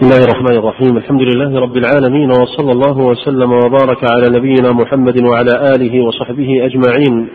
[0.00, 0.96] بسم الله الرحمن الرحيم.
[0.96, 7.28] الحمد لله رب العالمين وصلى الله وسلم وبارك على نبينا محمد وعلى آله وصحبه أجمعين.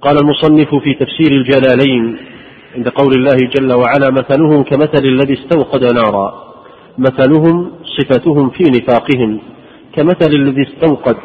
[0.00, 2.16] قال المصنف في تفسير الجلالين
[2.76, 6.34] عند قول الله جل وعلا مثلهم كمثل الذي استوقد نارا
[6.98, 9.38] مثلهم صفتهم في نفاقهم
[9.94, 11.16] كمثل الذي استوقد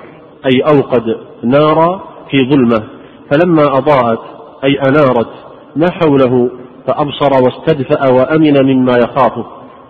[0.46, 2.84] أي أوقد نارا في ظلمة
[3.32, 4.20] فلما أضاءت
[4.64, 5.32] أي أنارت
[5.76, 6.50] ما حوله
[6.88, 9.46] فأبصر واستدفأ وأمن مما يخافه.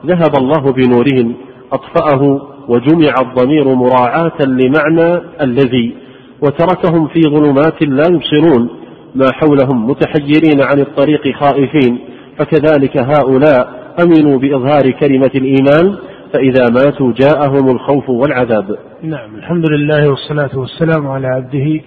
[0.05, 1.36] ذهب الله بنورهم
[1.71, 5.96] أطفأه وجمع الضمير مراعاة لمعنى الذي
[6.42, 8.69] وتركهم في ظلمات لا يبصرون.
[9.15, 12.00] ما حولهم متحيرين عن الطريق خائفين.
[12.38, 15.97] فكذلك هؤلاء أمنوا بإظهار كلمة الإيمان
[16.33, 18.77] فإذا ماتوا جاءهم الخوف والعذاب.
[19.04, 21.82] نعم الحمد لله والصلاة والسلام على عبده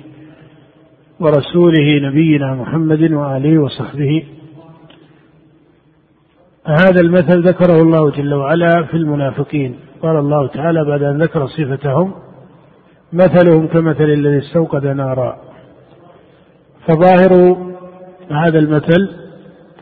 [1.20, 4.22] ورسوله نبينا محمد وآله وصحبه.
[6.70, 9.76] هذا المثل ذكره الله جل وعلا في المنافقين.
[10.02, 12.12] قال الله تعالى بعد أن ذكر صفتهم
[13.12, 15.36] مثلهم كمثل الذي استوقد نارا.
[16.86, 17.56] فظاهر
[18.30, 19.10] هذا المثل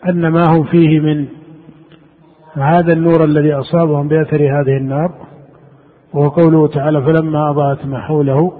[0.09, 1.27] أن ما هم فيه من
[2.55, 5.14] هذا النور الذي أصابهم بأثر هذه النار
[6.14, 8.53] وهو قوله تعالى فلما أضاءت ما حوله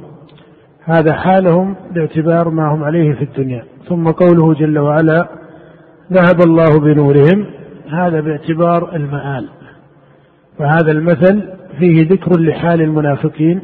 [0.85, 3.65] هذا حالهم باعتبار ما هم عليه في الدنيا.
[3.89, 5.29] ثم قوله جل وعلا
[6.13, 7.58] ذهب الله بنورهم
[7.91, 9.49] هذا باعتبار المآل.
[10.59, 11.43] فهذا المثل
[11.79, 13.61] فيه ذكر لحال المنافقين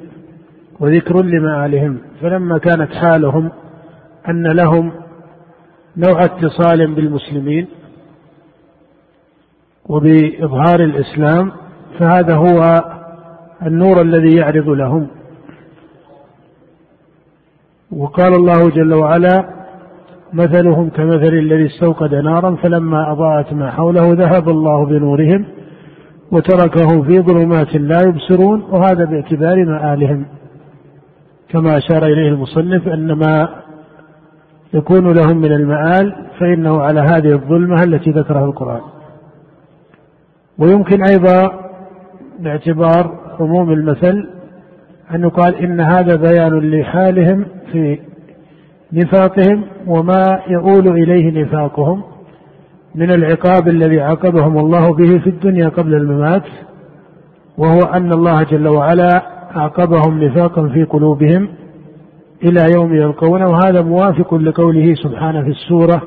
[0.81, 1.99] وذكر لمآلهم.
[2.21, 3.51] فلما كانت حالهم
[4.29, 4.93] أن لهم
[5.97, 7.67] نوع اتصال بالمسلمين
[9.87, 11.53] وبإظهار الإسلام
[11.99, 12.85] فهذا هو
[13.63, 15.09] النور الذي يعرض لهم.
[17.91, 19.64] وقال الله جل وعلا
[20.35, 25.45] مثلهم كمثل الذي استوقد نارا فلما أضاءت ما حوله ذهب الله بنورهم
[26.33, 30.27] وتركهم في ظلمات لا يبصرون وهذا باعتبار مآلهم.
[31.49, 33.49] كما أشار إليه المصنف أن ما
[34.75, 38.81] يكون لهم من المآل فإنه على هذه الظلمة التي ذكرها القرآن.
[40.59, 41.53] ويمكن أيضا
[42.41, 44.29] باعتبار عموم المثل
[45.15, 47.99] أن يقال إن هذا بيان لحالهم في
[48.93, 52.03] نفاقهم وما يؤول إليه نفاقهم
[52.95, 56.45] من العقاب الذي عاقبهم الله به في الدنيا قبل الممات
[57.59, 59.23] وهو أن الله جل وعلا
[59.55, 61.49] عاقبهم نفاقا في قلوبهم
[62.45, 63.47] إلى يوم يلقونه.
[63.47, 66.03] وهذا موافق لقوله سبحانه في السورة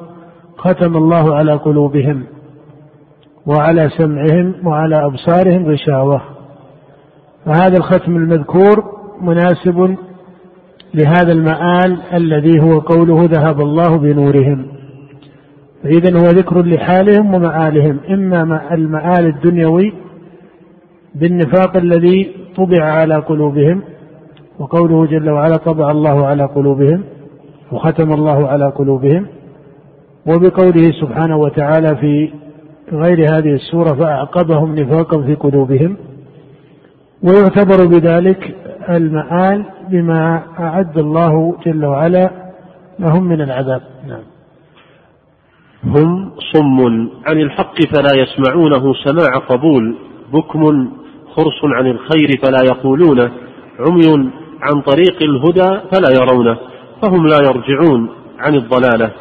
[0.58, 2.24] ختم الله على قلوبهم
[3.46, 6.22] وعلى سمعهم وعلى أبصارهم غشاوة
[7.46, 8.84] فهذا الختم المذكور
[9.22, 9.96] مناسب
[10.94, 14.66] لهذا المآل الذي هو قوله ذهب الله بنورهم.
[15.84, 18.00] فإذا هو ذكر لحالهم ومآلهم.
[18.10, 19.94] إما المآل الدنيوي
[21.16, 23.82] بالنفاق الذي طبع على قلوبهم
[24.60, 27.04] وقوله جل وعلا طبع الله على قلوبهم
[27.72, 29.28] وختم الله على قلوبهم
[30.28, 32.30] وبقوله سبحانه وتعالى في
[32.92, 35.98] غير هذه السورة فأعقبهم نفاقا في قلوبهم.
[37.24, 38.56] ويعتبر بذلك
[38.90, 42.30] المآل بما أعد الله جل وعلا
[43.00, 43.82] لهم من العذاب.
[44.08, 44.24] نعم.
[45.86, 46.80] هم صم
[47.26, 49.96] عن الحق فلا يسمعونه سماع قبول
[50.34, 50.92] بكم
[51.36, 53.32] خرص عن الخير فلا يقولونه
[53.80, 54.32] عمي
[54.62, 56.58] عن طريق الهدى فلا يرونه
[57.02, 58.10] فهم لا يرجعون
[58.40, 59.12] عن الضلالة.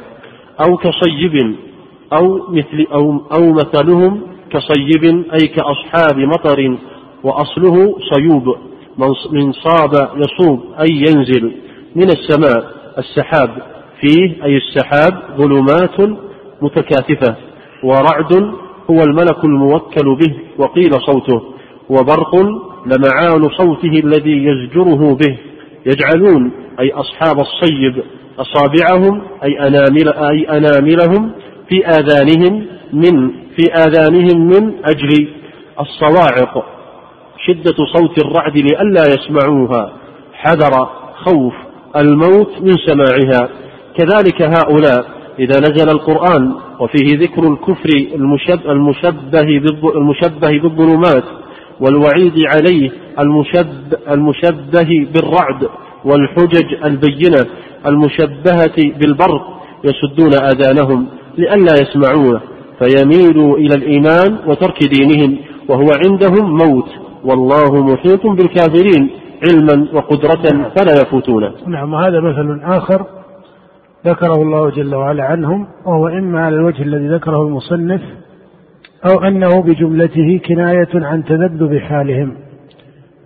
[0.61, 1.57] أو كصيب
[2.13, 6.79] أو مثل أو أو مثلهم كصيب أي كأصحاب مطر
[7.23, 8.57] وأصله صيوب.
[9.33, 11.53] من صاب يصوب أي ينزل
[11.97, 12.65] من السماء
[12.99, 13.51] السحاب.
[14.01, 16.19] فيه أي السحاب ظلمات
[16.63, 17.37] متكاثفة
[17.85, 18.33] ورعد
[18.91, 21.43] هو الملك الموكل به وقيل صوته.
[21.89, 22.35] وبرق
[22.87, 25.39] لمعان صوته الذي يزجره به.
[25.87, 28.03] يجعلون أي أصحاب الصيب
[28.39, 31.33] أصابعهم أي أنامل أي أناملهم
[31.69, 35.29] في آذانهم من في آذانهم من أجل
[35.81, 36.76] الصواعق.
[37.47, 39.93] شدة صوت الرعد لئلا يسمعوها.
[40.33, 40.89] حذر
[41.25, 41.55] خوف
[41.97, 43.49] الموت من سماعها.
[43.99, 45.07] كذلك هؤلاء
[45.39, 48.73] إذا نزل القرآن وفيه ذكر الكفر المشبه,
[49.97, 51.25] المشبه بالظلمات
[51.81, 52.91] والوعيد عليه
[53.21, 55.69] المشبه, المشبه بالرعد
[56.05, 57.47] والحجج البينة
[57.87, 61.07] المشبهة بالبرق يسدون آذانهم
[61.39, 62.41] لئلا يسمعوه.
[62.79, 65.39] فيميلوا إلى الإيمان وترك دينهم
[65.69, 66.89] وهو عندهم موت.
[67.27, 69.11] والله محيط بالكافرين
[69.49, 73.07] علما وقدرة فلا يفوتونه نعم وهذا مثل آخر
[74.07, 78.01] ذكره الله جل وعلا عنهم وهو إما على الوجه الذي ذكره المصنف
[79.11, 82.37] أو أنه بجملته كناية عن تذبذب حالهم.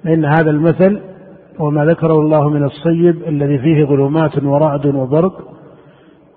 [0.04, 1.00] فإن هذا المثل
[1.58, 5.32] وما ذكره الله من الصيب الذي فيه ظلمات ورعد وبرق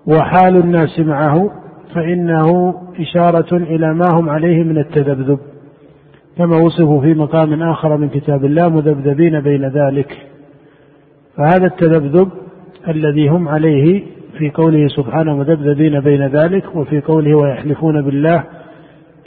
[0.06, 1.50] وحال الناس معه
[1.94, 5.38] فإنه إشارة إلى ما هم عليه من التذبذب.
[6.38, 10.26] كما وصفوا في مقام آخر من كتاب الله مذبذبين بين ذلك.
[11.36, 12.28] فهذا التذبذب
[12.88, 14.02] الذي هم عليه
[14.38, 18.44] في قوله سبحانه مذبذبين بين ذلك وفي قوله ويحلفون بالله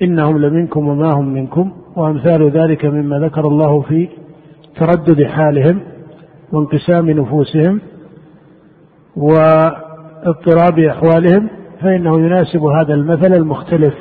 [0.01, 4.07] إنهم لمنكم وما هم منكم وأمثال ذلك مما ذكر الله في
[4.75, 5.80] تردد حالهم
[6.51, 7.81] وانقسام نفوسهم
[9.15, 11.50] واضطراب أحوالهم
[11.81, 13.94] فإنه يناسب هذا المثل المختلف.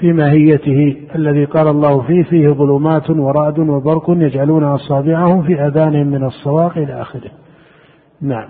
[0.00, 6.24] في ماهيته الذي قال الله فيه فيه ظلمات ورعد وبرق يجعلون أصابعهم في آذانهم من
[6.24, 7.30] الصواق إلى آخره.
[8.22, 8.48] نعم.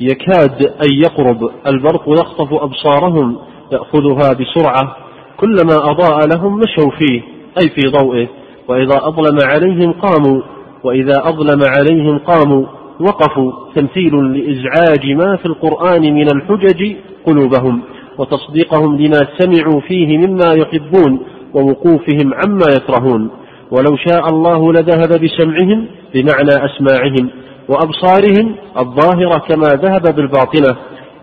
[0.00, 3.38] يكاد أن يقرب البرق يخطف أبصارهم
[3.72, 4.96] يأخذها بسرعة.
[5.36, 7.22] كلما أضاء لهم مشوا فيه
[7.62, 8.28] أي في ضوئه.
[8.68, 10.42] وإذا أظلم عليهم قاموا
[10.84, 12.66] وإذا أظلم عليهم قاموا
[13.00, 13.52] وقفوا.
[13.74, 17.82] تمثيل لإزعاج ما في القرآن من الحجج قلوبهم.
[18.22, 23.30] وتصديقهم لما سمعوا فيه مما يحبون ووقوفهم عما يكرهون.
[23.70, 27.30] ولو شاء الله لذهب بسمعهم بمعنى أسماعهم
[27.68, 30.76] وأبصارهم الظاهرة كما ذهب بالباطنة.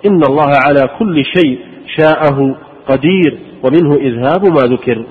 [0.06, 1.60] إن الله على كل شيء
[1.98, 2.56] شاءه
[2.88, 5.06] قدير ومنه إذهاب ما ذكر.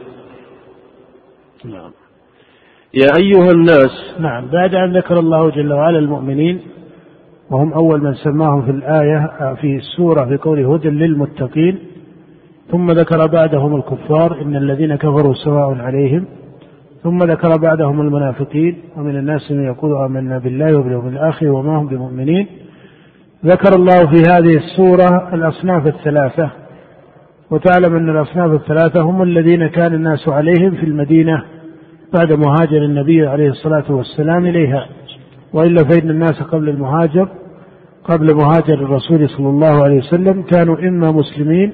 [1.65, 1.91] نعم.
[2.95, 4.47] يا أيها الناس نعم.
[4.47, 6.61] بعد أن ذكر الله جل وعلا المؤمنين
[7.51, 11.79] وهم أول من سماهم في الآية في السورة في قوله هدى للمتقين.
[12.71, 16.25] ثم ذكر بعدهم الكفار إن الذين كفروا سواء عليهم.
[17.03, 22.47] ثم ذكر بعدهم المنافقين ومن الناس من يقول آمنا بالله وباليوم الآخر وما هم بمؤمنين.
[23.45, 26.51] ذكر الله في هذه السورة الأصناف الثلاثة.
[27.51, 31.45] وتعلم أن الأصناف الثلاثة هم الذين كان الناس عليهم في المدينة
[32.15, 34.87] بعد مهاجر النبي عليه الصلاة والسلام إليها.
[35.53, 37.29] وإلا فإن الناس قبل المهاجر
[38.05, 41.73] قبل مهاجر الرسول صلى الله عليه وسلم كانوا إما مسلمين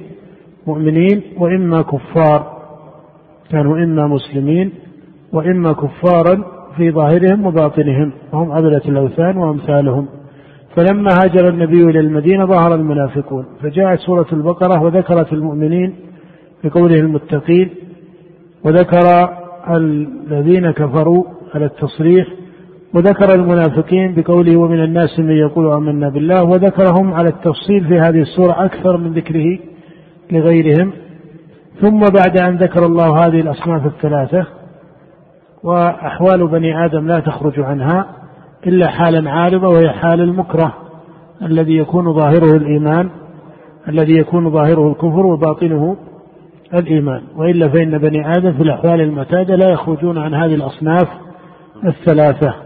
[0.66, 2.54] مؤمنين وإما كفار.
[3.50, 4.72] كانوا إما مسلمين
[5.32, 6.44] وإما كفارا
[6.76, 10.06] في ظاهرهم وباطنهم وهم عبدة الأوثان وأمثالهم.
[10.76, 13.44] فلما هاجر النبي إلى المدينة ظهر المنافقون.
[13.62, 15.94] فجاءت سورة البقرة وذكرت المؤمنين
[16.64, 17.70] بقوله المتقين
[18.64, 19.28] وذكر
[19.70, 21.24] الذين كفروا
[21.54, 22.26] على التصريح
[22.94, 28.64] وذكر المنافقين بقوله ومن الناس من يقول آمنا بالله وذكرهم على التفصيل في هذه السورة
[28.64, 29.58] أكثر من ذكره
[30.30, 30.92] لغيرهم.
[31.80, 34.46] ثم بعد أن ذكر الله هذه الأصناف الثلاثة
[35.64, 38.06] وأحوال بني آدم لا تخرج عنها
[38.66, 40.74] إلا حالا عارضة وهي حال المكره
[41.42, 43.10] الذي يكون ظاهره الإيمان
[43.88, 45.96] الذي يكون ظاهره الكفر وباطنه
[46.74, 47.22] الإيمان.
[47.36, 51.08] وإلا فإن بني آدم في الأحوال المعتادة لا يخرجون عن هذه الأصناف
[51.84, 52.63] الثلاثة.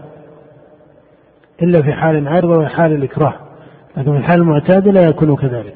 [1.61, 3.33] إلا في حال عارضة وهي حال الإكراه.
[3.97, 5.73] لكن في الحال المعتادة لا يكون كذلك.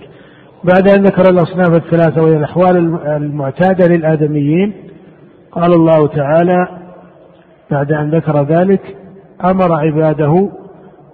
[0.64, 2.78] بعد أن ذكر الأصناف الثلاثة وهي الأحوال
[3.08, 4.74] المعتادة للآدميين
[5.52, 6.68] قال الله تعالى
[7.72, 8.96] بعد أن ذكر ذلك
[9.46, 10.50] أمر عباده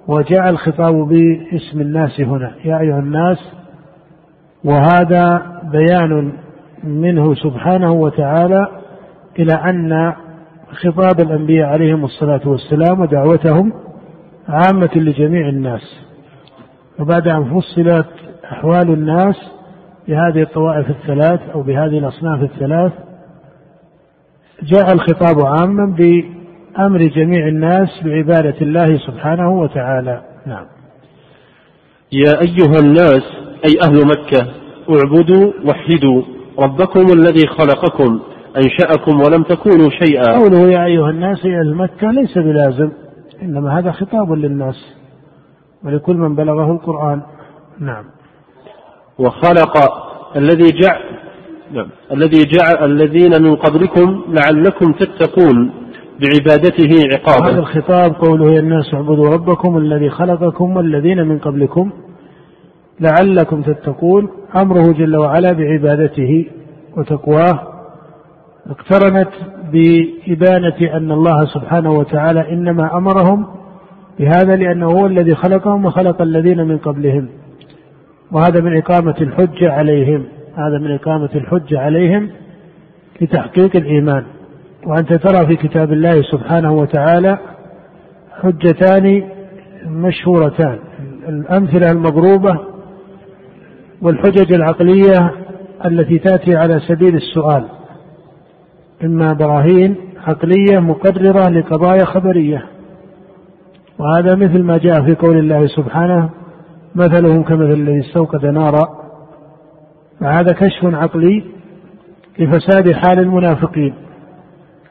[0.07, 2.51] وجاء الخطاب باسم الناس هنا.
[2.65, 3.37] يا أيها الناس
[4.63, 5.41] وهذا
[5.71, 6.31] بيان
[6.83, 8.67] منه سبحانه وتعالى
[9.39, 10.13] إلى أن
[10.71, 13.73] خطاب الأنبياء عليهم الصلاة والسلام ودعوتهم
[14.49, 15.99] عامة لجميع الناس.
[16.99, 18.07] وبعد أن فصلت
[18.51, 19.35] أحوال الناس
[20.07, 22.91] بهذه الطوائف الثلاث أو بهذه الأصناف الثلاث
[24.63, 30.21] جاء الخطاب عاما بأمر جميع الناس بعبادة الله سبحانه وتعالى.
[30.47, 30.65] نعم.
[32.11, 33.23] يا أيها الناس
[33.65, 34.47] أي أهل مكة
[34.89, 36.23] اعبدوا وحدوا
[36.59, 38.19] ربكم الذي خلقكم
[38.57, 40.39] أنشأكم ولم تكونوا شيئا.
[40.39, 42.91] قوله يا أيها الناس يا أهل مكة ليس بلازم.
[43.41, 44.75] إنما هذا خطاب للناس
[45.83, 47.21] ولكل من بلغه القرآن.
[47.79, 48.03] نعم.
[49.19, 49.73] وخلق
[50.35, 51.01] الذي جعل
[51.71, 55.71] نعم الذي جعل الذين من قبلكم لعلكم تتقون
[56.19, 57.51] بعبادته عقابا.
[57.51, 61.91] هذا الخطاب قوله يا الناس اعبدوا ربكم الذي خلقكم والذين من قبلكم
[62.99, 64.29] لعلكم تتقون.
[64.55, 66.45] أمره جل وعلا بعبادته
[66.97, 67.59] وتقواه.
[68.67, 69.29] اقترنت
[69.71, 73.47] بإبانة أن الله سبحانه وتعالى إنما أمرهم
[74.19, 77.29] بهذا لأنه هو الذي خلقهم وخلق الذين من قبلهم.
[78.31, 80.25] وهذا من إقامة الحجة عليهم.
[80.55, 82.29] هذا من إقامة الحجة عليهم
[83.21, 84.23] لتحقيق الإيمان.
[84.87, 87.37] وأنت ترى في كتاب الله سبحانه وتعالى
[88.41, 89.23] حجتان
[89.87, 90.79] مشهورتان.
[91.29, 92.59] الأمثلة المضروبة
[94.01, 95.31] والحجج العقلية
[95.85, 97.78] التي تأتي على سبيل السؤال.
[99.03, 99.95] إما براهين
[100.27, 102.65] عقلية مقررة لقضايا خبرية.
[103.99, 106.29] وهذا مثل ما جاء في قول الله سبحانه
[106.95, 108.87] مثلهم كمثل الذي استوقد نارا.
[110.19, 111.43] فهذا كشف عقلي
[112.39, 113.93] لفساد حال المنافقين.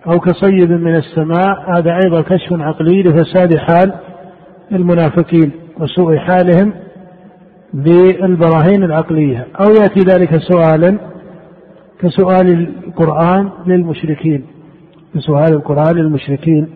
[0.06, 3.92] أو كصيب من السماء هذا أيضا كشف عقلي لفساد حال
[4.72, 6.72] المنافقين وسوء حالهم
[7.74, 9.46] بالبراهين العقلية.
[9.60, 10.98] أو يأتي ذلك سؤالا
[12.00, 14.44] كسؤال القرآن للمشركين.
[15.14, 16.68] كسؤال القرآن للمشركين.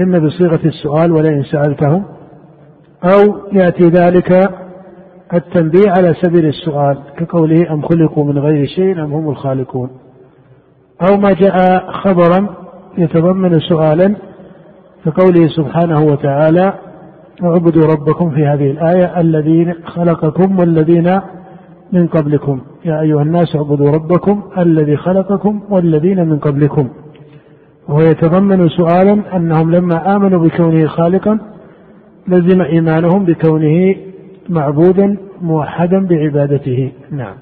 [0.00, 2.04] إما بصيغة السؤال ولئن سألتهم
[3.04, 4.50] أو يأتي ذلك
[5.34, 9.90] التنبيه على سبيل السؤال كقوله أم خلقوا من غير شيء أم هم الخالقون.
[11.10, 12.46] أو ما جاء خبرا
[12.98, 14.14] يتضمن سؤالا
[15.04, 16.72] كقوله سبحانه وتعالى
[17.42, 21.20] اعبدوا ربكم في هذه الآية الذين خلقكم والذين
[21.92, 22.60] من قبلكم.
[22.84, 26.88] يا أيها الناس اعبدوا ربكم الذي خلقكم والذين من قبلكم.
[27.88, 31.38] وهو يتضمن سؤالا أنهم لما آمنوا بكونه خالقا
[32.28, 33.96] لزم إيمانهم بكونه
[34.48, 36.92] معبودا موحدا بعبادته.
[37.10, 37.34] نعم.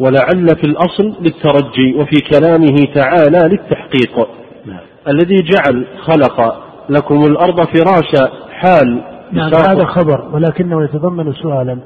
[0.00, 4.28] ولعل في الأصل للترجي وفي كلامه تعالى للتحقيق.
[4.66, 4.80] نعم.
[5.08, 11.78] الذي جعل خلق لكم الأرض فراشا حال نعم هذا خبر ولكنه يتضمن سؤالا.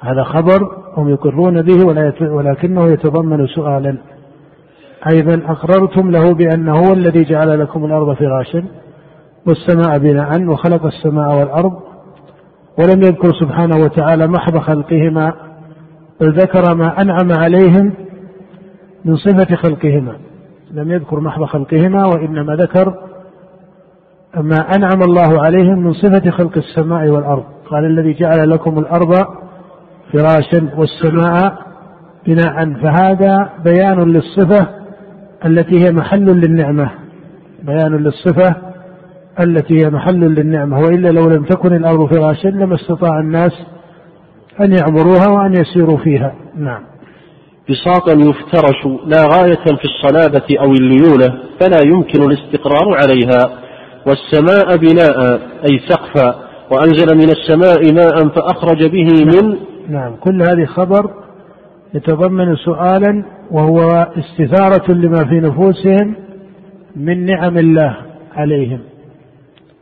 [0.00, 1.86] هذا خبر هم يقرون به
[2.20, 3.96] ولكنه يتضمن سؤالا.
[5.12, 8.64] أيضا أقررتم له بأنه هو الذي جعل لكم الأرض فراشا
[9.46, 11.72] والسماء بناء وخلق السماء والأرض.
[12.78, 15.32] ولم يذكر سبحانه وتعالى محض خلقهما
[16.20, 17.92] بل ذكر ما أنعم عليهم
[19.04, 20.16] من صفة خلقهما.
[20.70, 22.94] لم يذكر محض خلقهما وإنما ذكر
[24.36, 27.44] ما أنعم الله عليهم من صفة خلق السماء والأرض.
[27.70, 29.14] قال الذي جعل لكم الأرض
[30.12, 31.58] فراشا والسماء
[32.26, 32.74] بناء.
[32.82, 34.68] فهذا بيان للصفة
[35.46, 36.90] التي هي محل للنعمة.
[37.62, 38.56] بيان للصفة
[39.40, 40.80] التي هي محل للنعمة.
[40.80, 43.52] وإلا لو لم تكن الأرض فراشا لما استطاع الناس
[44.60, 46.34] أن يعبروها وأن يسيروا فيها.
[46.56, 46.82] نعم.
[47.70, 53.64] بساطا يفترش لا غاية في الصلابة أو الليونة فلا يمكن الاستقرار عليها.
[54.06, 56.34] والسماء بناء أي سقفا
[56.70, 59.58] وأنزل من السماء ماء فأخرج به من
[59.88, 60.16] نعم.
[60.16, 61.10] كل هذه خبر
[61.94, 66.14] يتضمن سؤالا وهو استثارة لما في نفوسهم
[66.96, 67.96] من نعم الله
[68.34, 68.78] عليهم.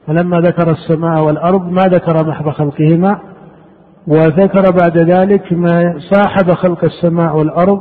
[0.07, 3.19] فلما ذكر السماء والأرض ما ذكر محض خلقهما
[4.07, 7.81] وذكر بعد ذلك ما صاحب خلق السماء والأرض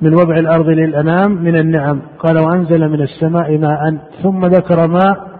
[0.00, 2.02] من وضع الأرض للأنام من النعم.
[2.18, 5.31] قال وأنزل من السماء ماء ثم ذكر ما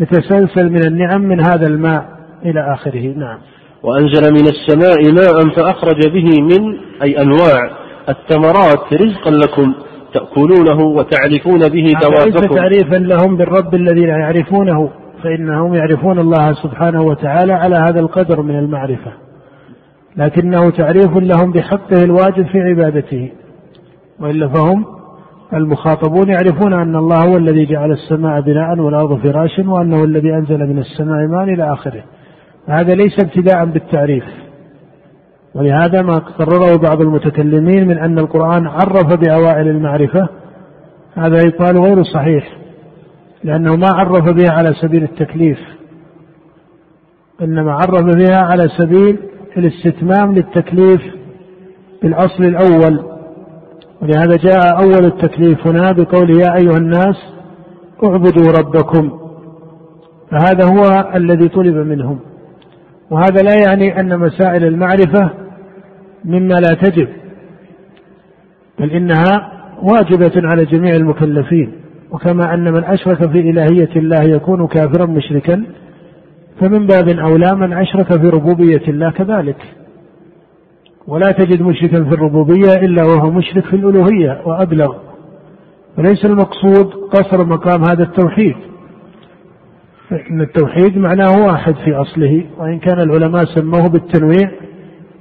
[0.00, 2.04] يتسلسل من النعم من هذا الماء
[2.44, 3.14] إلى آخره.
[3.16, 3.38] نعم.
[3.82, 7.70] وأنزل من السماء ماء فأخرج به من أي أنواع
[8.08, 9.74] الثمرات رزقا لكم
[10.14, 11.92] تأكلونه وتعرفون به
[12.24, 14.90] ليس تعريفا لهم بالرب الذي لا يعرفونه
[15.22, 19.12] فإنهم يعرفون الله سبحانه وتعالى على هذا القدر من المعرفة.
[20.16, 23.30] لكنه تعريف لهم بحقه الواجب في عبادته.
[24.20, 24.95] وإلا فهم
[25.52, 30.78] المخاطبون يعرفون أن الله هو الذي جعل السماء بناء والأرض فراشا وأنه الذي أنزل من
[30.78, 32.04] السماء ماء إلى آخره.
[32.66, 34.24] هذا ليس ابتداء بالتعريف.
[35.54, 40.28] ولهذا ما قرره بعض المتكلمين من أن القرآن عرف بأوائل المعرفة
[41.14, 42.56] هذا يقال غير صحيح
[43.44, 45.58] لأنه ما عرف بها على سبيل التكليف
[47.42, 49.18] إنما عرف بها على سبيل
[49.56, 51.00] الاستتمام للتكليف
[52.02, 53.15] بالأصل الأول.
[54.02, 57.16] ولهذا جاء أول التكليف هنا بقول يا أيها الناس
[58.04, 59.18] اعبدوا ربكم.
[60.30, 62.18] فهذا هو الذي طلب منهم.
[63.10, 65.30] وهذا لا يعني أن مسائل المعرفة
[66.24, 67.08] مما لا تجب
[68.78, 71.72] بل إنها واجبة على جميع المكلفين.
[72.10, 75.64] وكما أن من أشرك في إلهية الله يكون كافرا مشركا
[76.60, 79.56] فمن باب أولى من أشرك في ربوبية الله كذلك.
[81.08, 84.94] ولا تجد مشركا في الربوبية إلا وهو مشرك في الألوهية وأبلغ.
[85.98, 88.56] وليس المقصود قصر مقام هذا التوحيد.
[90.30, 94.50] إن التوحيد معناه واحد في أصله وإن كان العلماء سموه بالتنويع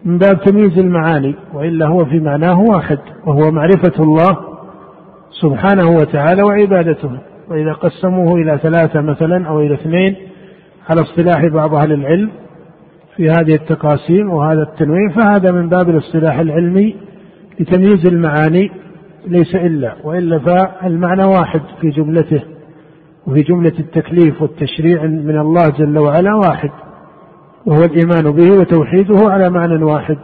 [0.06, 4.38] من باب تمييز المعاني وإلا هو في معناه واحد وهو معرفة الله
[5.42, 7.12] سبحانه وتعالى وعبادته.
[7.50, 10.16] وإذا قسموه إلى ثلاثة مثلا أو إلى اثنين
[10.90, 12.30] على اصطلاح بعض أهل العلم
[13.18, 16.96] في هذه التقاسيم وهذا التنوين فهذا من باب الاصطلاح العلمي
[17.60, 18.72] لتمييز المعاني
[19.28, 22.44] ليس إلا وإلا فالمعنى واحد في جملته
[23.28, 26.70] وفي جملة التكليف والتشريع من الله جل وعلا واحد
[27.66, 30.18] وهو الإيمان به وتوحيده على معنى واحد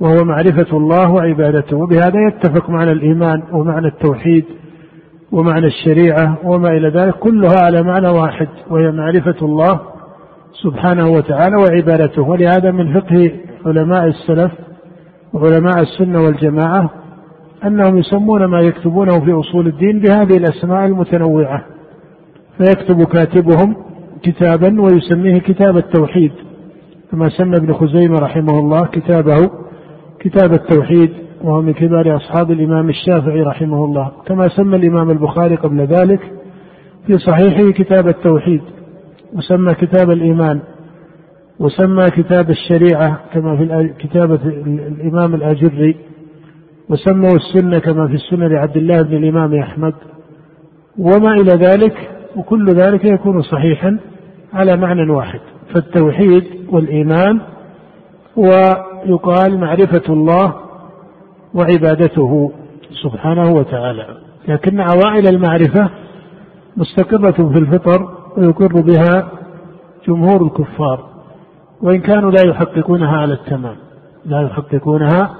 [0.00, 4.44] وهو معرفة الله وعبادته وبهذا يتفق معنى الإيمان ومعنى التوحيد
[5.32, 9.91] ومعنى الشريعة وما إلى ذلك كلها على معنى واحد وهي معرفة الله
[10.52, 12.22] سبحانه وتعالى وعبادته.
[12.22, 13.30] ولهذا من فقه
[13.66, 14.52] علماء السلف
[15.32, 16.90] وعلماء السنة والجماعة
[17.64, 21.64] أنهم يسمون ما يكتبونه في أصول الدين بهذه الأسماء المتنوعة.
[22.58, 23.76] فيكتب كاتبهم
[24.22, 26.32] كتابا ويسميه كتاب التوحيد.
[27.12, 29.50] كما سمى ابن خزيمة رحمه الله كتابه
[30.20, 31.10] كتاب التوحيد
[31.42, 34.12] وهو من كبار أصحاب الإمام الشافعي رحمه الله.
[34.26, 36.20] كما سمى الإمام البخاري قبل ذلك
[37.06, 38.60] في صحيحه كتاب التوحيد.
[39.32, 40.60] وسمى كتاب الإيمان
[41.58, 45.96] وسمى كتاب الشريعة كما في كتابة الإمام الأجري
[46.88, 49.94] وسموا السنة كما في السنة لعبد الله بن الإمام أحمد
[50.98, 53.98] وما إلى ذلك وكل ذلك يكون صحيحا
[54.52, 55.40] على معنى واحد
[55.74, 57.40] فالتوحيد والإيمان
[58.36, 60.54] ويقال معرفة الله
[61.54, 62.52] وعبادته
[63.02, 64.06] سبحانه وتعالى.
[64.48, 65.90] لكن عوائل المعرفة
[66.76, 69.28] مستقرة في الفطر ويقر بها
[70.08, 71.12] جمهور الكفار
[71.82, 73.76] وإن كانوا لا يحققونها على التمام
[74.24, 75.30] لا يحققونها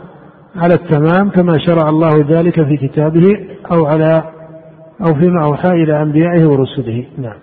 [0.57, 4.23] على التمام كما شرع الله ذلك في كتابه أو على
[5.07, 7.05] أو فيما أوحى إلى أنبيائه ورسله.
[7.19, 7.37] نعم.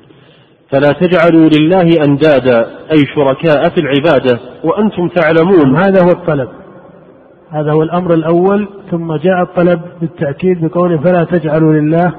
[0.72, 5.78] فلا تجعلوا لله أندادا أي شركاء في العبادة وأنتم تعلمون.
[5.78, 6.50] هذا هو الطلب.
[7.52, 12.14] هذا هو الأمر الأول ثم جاء الطلب بالتأكيد بقوله فلا تجعلوا لله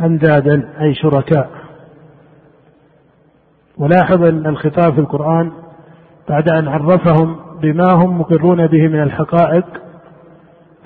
[0.00, 0.68] أندادا.
[0.80, 1.50] أي شركاء.
[3.78, 5.52] ولاحظ الخطاب في القرآن
[6.28, 9.64] بعد أن عرفهم بما هم مقرون به من الحقائق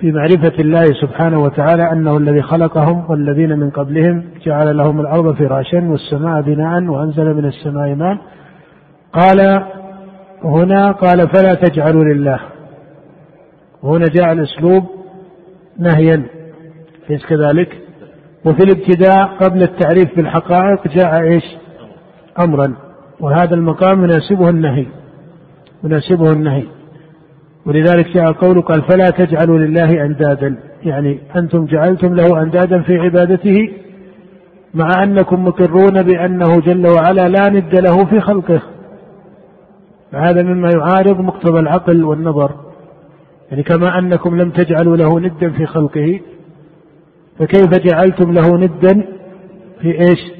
[0.00, 5.88] في معرفة الله سبحانه وتعالى أنه الذي خلقهم والذين من قبلهم جعل لهم الأرض فراشا
[5.88, 8.18] والسماء بناء وأنزل من السماء ماء.
[9.12, 9.62] قال
[10.44, 12.40] هنا قال فلا تجعلوا لله.
[13.82, 14.84] وهنا جاء الأسلوب
[15.78, 16.22] نهيا.
[17.10, 17.78] ليس كذلك؟
[18.44, 21.44] وفي الابتداء قبل التعريف بالحقائق جاء إيش؟
[22.44, 22.76] أمرا
[23.20, 24.86] وهذا المقام يناسبه النهي
[25.84, 26.64] يناسبه النهي.
[27.66, 30.56] ولذلك جاء قوله قال فلا تجعلوا لله أندادا.
[30.82, 33.68] يعني أنتم جعلتم له أندادا في عبادته
[34.74, 38.62] مع أنكم مقرون بأنه جل وعلا لا ند له في خلقه.
[40.12, 42.50] هذا مما يعارض مقتضى العقل والنظر.
[43.50, 46.20] يعني كما أنكم لم تجعلوا له ندا في خلقه
[47.38, 49.04] فكيف جعلتم له ندا
[49.80, 50.35] في إيش؟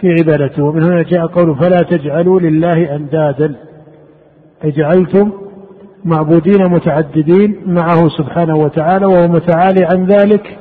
[0.00, 0.64] في عبادته.
[0.64, 3.54] ومن هنا جاء قوله فلا تجعلوا لله أندادا.
[4.64, 5.32] أي جعلتم
[6.04, 10.58] معبودين متعددين معه سبحانه وتعالى وهو متعالي عن ذلك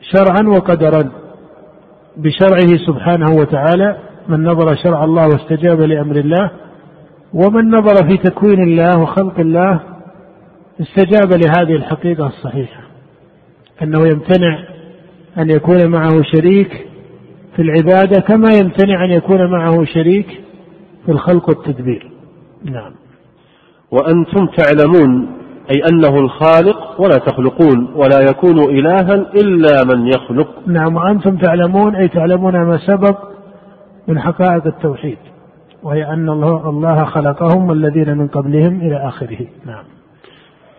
[0.00, 1.10] شرعا وقدرا.
[2.16, 3.96] بشرعه سبحانه وتعالى
[4.28, 6.50] من نظر شرع الله واستجاب لأمر الله
[7.34, 9.80] ومن نظر في تكوين الله وخلق الله
[10.80, 12.82] استجاب لهذه الحقيقة الصحيحة.
[13.82, 14.58] أنه يمتنع
[15.38, 16.86] أن يكون معه شريك
[17.60, 20.26] في العبادة كما يمتنع أن يكون معه شريك
[21.06, 22.10] في الخلق والتدبير.
[22.64, 22.92] نعم.
[23.90, 25.26] وأنتم تعلمون
[25.70, 30.48] أي أنه الخالق ولا تخلقون ولا يكون إلها إلا من يخلق.
[30.66, 33.18] نعم وأنتم تعلمون أي تعلمون ما سبق
[34.08, 35.18] من حقائق التوحيد
[35.82, 39.46] وهي أن الله, الله خلقهم والذين من قبلهم إلى آخره.
[39.66, 39.84] نعم.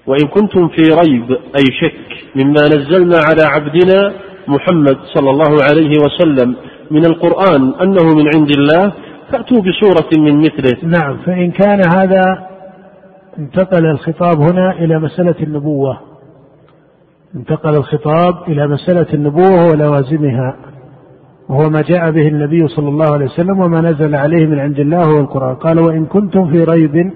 [0.08, 4.14] وإن كنتم في ريب أي شك مما نزلنا على عبدنا
[4.48, 6.56] محمد صلى الله عليه وسلم
[6.92, 8.94] من القرآن أنه من عند الله
[9.32, 10.78] فأتوا بسورة من مثله.
[10.84, 12.48] نعم فإن كان هذا
[13.40, 15.98] انتقل الخطاب هنا إلى مسألة النبوة.
[17.36, 20.56] انتقل الخطاب إلى مسألة النبوة ولوازمها
[21.50, 25.04] وهو ما جاء به النبي صلى الله عليه وسلم وما نزل عليه من عند الله
[25.04, 25.56] هو القرآن.
[25.56, 27.12] قال وإن كنتم في ريب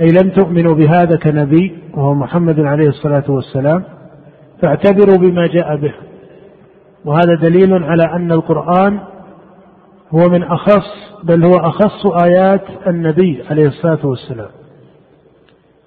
[0.00, 3.84] أي لم تؤمنوا بهذا كنبي وهو محمد عليه الصلاة والسلام
[4.62, 5.92] فاعتبروا بما جاء به.
[7.06, 9.00] وهذا دليل على أن القرآن
[10.10, 10.86] هو من أخص
[11.24, 14.48] بل هو أخص آيات النبي عليه الصلاة والسلام.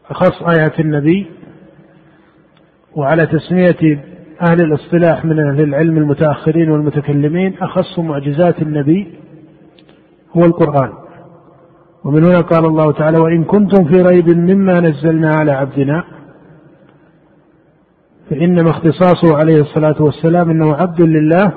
[0.10, 1.28] أخص آيات النبي
[2.96, 4.04] وعلى تسمية
[4.50, 9.14] أهل الاصطلاح من أهل العلم المتأخرين والمتكلمين أخص معجزات النبي
[10.38, 10.90] هو القرآن.
[12.04, 16.04] ومن هنا قال الله تعالى وإن كنتم في ريب مما نزلنا على عبدنا
[18.30, 21.52] فإنما اختصاصه عليه الصلاة والسلام أنه عبد لله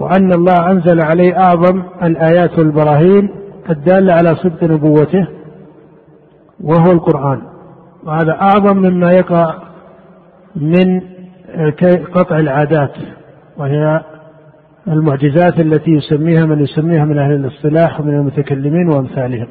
[0.00, 3.30] وأن الله أنزل عليه أعظم الآيات والبراهين
[3.70, 5.28] الدالة على صدق نبوته
[6.60, 7.42] وهو القرآن.
[8.04, 9.54] وهذا أعظم مما يقع
[10.56, 11.00] من
[12.14, 12.92] قطع العادات
[13.56, 14.00] وهي
[14.88, 19.46] المعجزات التي يسميها من يسميها من أهل الاصطلاح ومن المتكلمين وأمثالهم.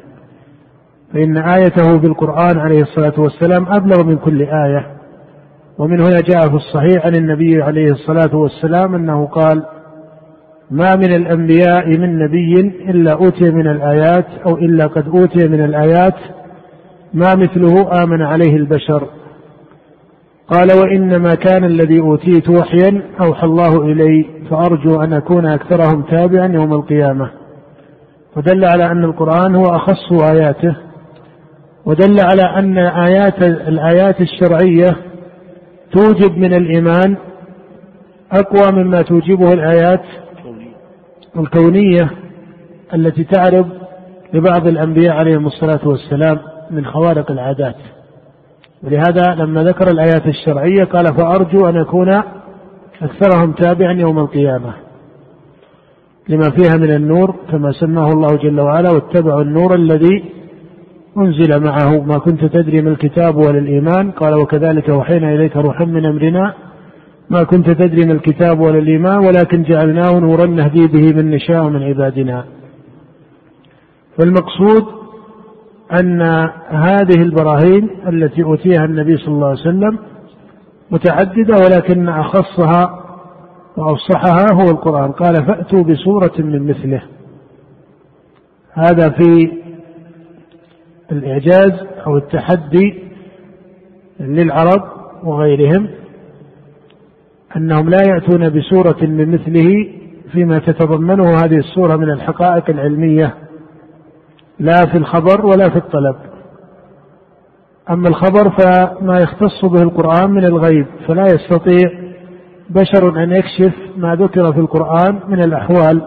[1.12, 4.97] فإن آيته بالقرآن عليه الصلاة والسلام أبلغ من كل آية.
[5.78, 9.62] ومن هنا جاء في الصحيح عن النبي عليه الصلاة والسلام أنه قال
[10.70, 12.54] ما من الأنبياء من نبي
[12.90, 16.14] إلا أوتي من الآيات أو إلا قد أوتي من الآيات
[17.14, 19.06] ما مثله آمن عليه البشر.
[20.48, 26.72] قال وإنما كان الذي أوتيت وحيا أوحى الله إلي فأرجو أن أكون أكثرهم تابعا يوم
[26.72, 27.30] القيامة.
[28.36, 30.76] ودل على أن القرآن هو أخص آياته
[31.86, 34.96] ودل على أن آيات الآيات الشرعية
[35.92, 37.16] توجب من الإيمان
[38.32, 40.02] أقوى مما توجبه الآيات
[41.36, 42.10] الكونية
[42.94, 43.68] التي تعرض
[44.32, 46.38] لبعض الأنبياء عليهم الصلاة والسلام
[46.70, 47.76] من خوارق العادات.
[48.82, 52.22] ولهذا لما ذكر الآيات الشرعية قال فأرجو أن أكون
[53.02, 54.72] أكثرهم تابعا يوم القيامة
[56.28, 60.24] لما فيها من النور كما سماه الله جل وعلا واتبعوا النور الذي
[61.16, 64.10] أنزل معه ما كنت تدري من الكتاب ولا الإيمان.
[64.10, 66.54] قال وكذلك أوحينا إليك روحا من أمرنا
[67.30, 71.82] ما كنت تدري من الكتاب ولا الإيمان ولكن جعلناه نورا نهدي به من نشاء من
[71.82, 72.44] عبادنا.
[74.20, 74.84] والمقصود
[76.00, 76.22] أن
[76.68, 79.98] هذه البراهين التي أوتيها النبي صلى الله عليه وسلم
[80.90, 83.04] متعددة ولكن أخصها
[83.76, 85.12] وأفصحها هو القرآن.
[85.12, 87.02] قال فأتوا بسورة من مثله.
[88.72, 89.52] هذا في
[91.12, 91.72] الإعجاز
[92.06, 93.02] أو التحدي
[94.20, 94.82] للعرب
[95.24, 95.88] وغيرهم
[97.56, 99.88] أنهم لا يأتون بسورة من مثله
[100.32, 103.34] فيما تتضمنه هذه السورة من الحقائق العلمية
[104.58, 106.16] لا في الخبر ولا في الطلب.
[107.90, 111.90] أما الخبر فما يختص به القرآن من الغيب فلا يستطيع
[112.70, 116.02] بشر أن يكشف ما ذكر في القرآن من الأحوال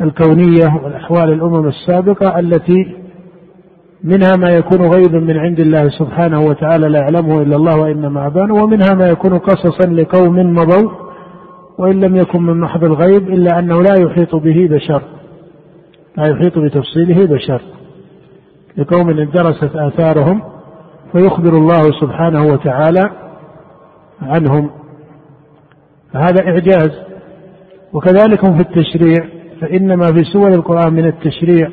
[0.00, 3.01] الكونية والأحوال الأمم السابقة التي
[4.04, 8.54] منها ما يكون غيب من عند الله سبحانه وتعالى لا يعلمه إلا الله وإنما أبانه
[8.54, 10.90] ومنها ما يكون قصصا لقوم مضوا
[11.78, 15.02] وإن لم يكن من محض الغيب إلا أنه لا يحيط به بشر
[16.16, 17.60] لا يحيط بتفصيله بشر.
[18.76, 20.42] لقوم اندرست آثارهم
[21.12, 23.10] فيخبر الله سبحانه وتعالى
[24.22, 24.70] عنهم.
[26.12, 26.90] فهذا إعجاز.
[27.92, 29.26] وكذلك في التشريع
[29.60, 31.70] فإنما في سور القرآن من التشريع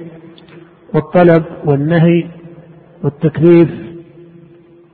[0.94, 2.28] والطلب والنهي
[3.04, 3.70] والتكليف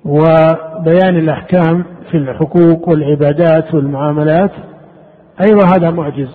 [0.05, 4.51] وبيان الأحكام في الحقوق والعبادات والمعاملات.
[5.41, 6.29] أيضا هذا معجز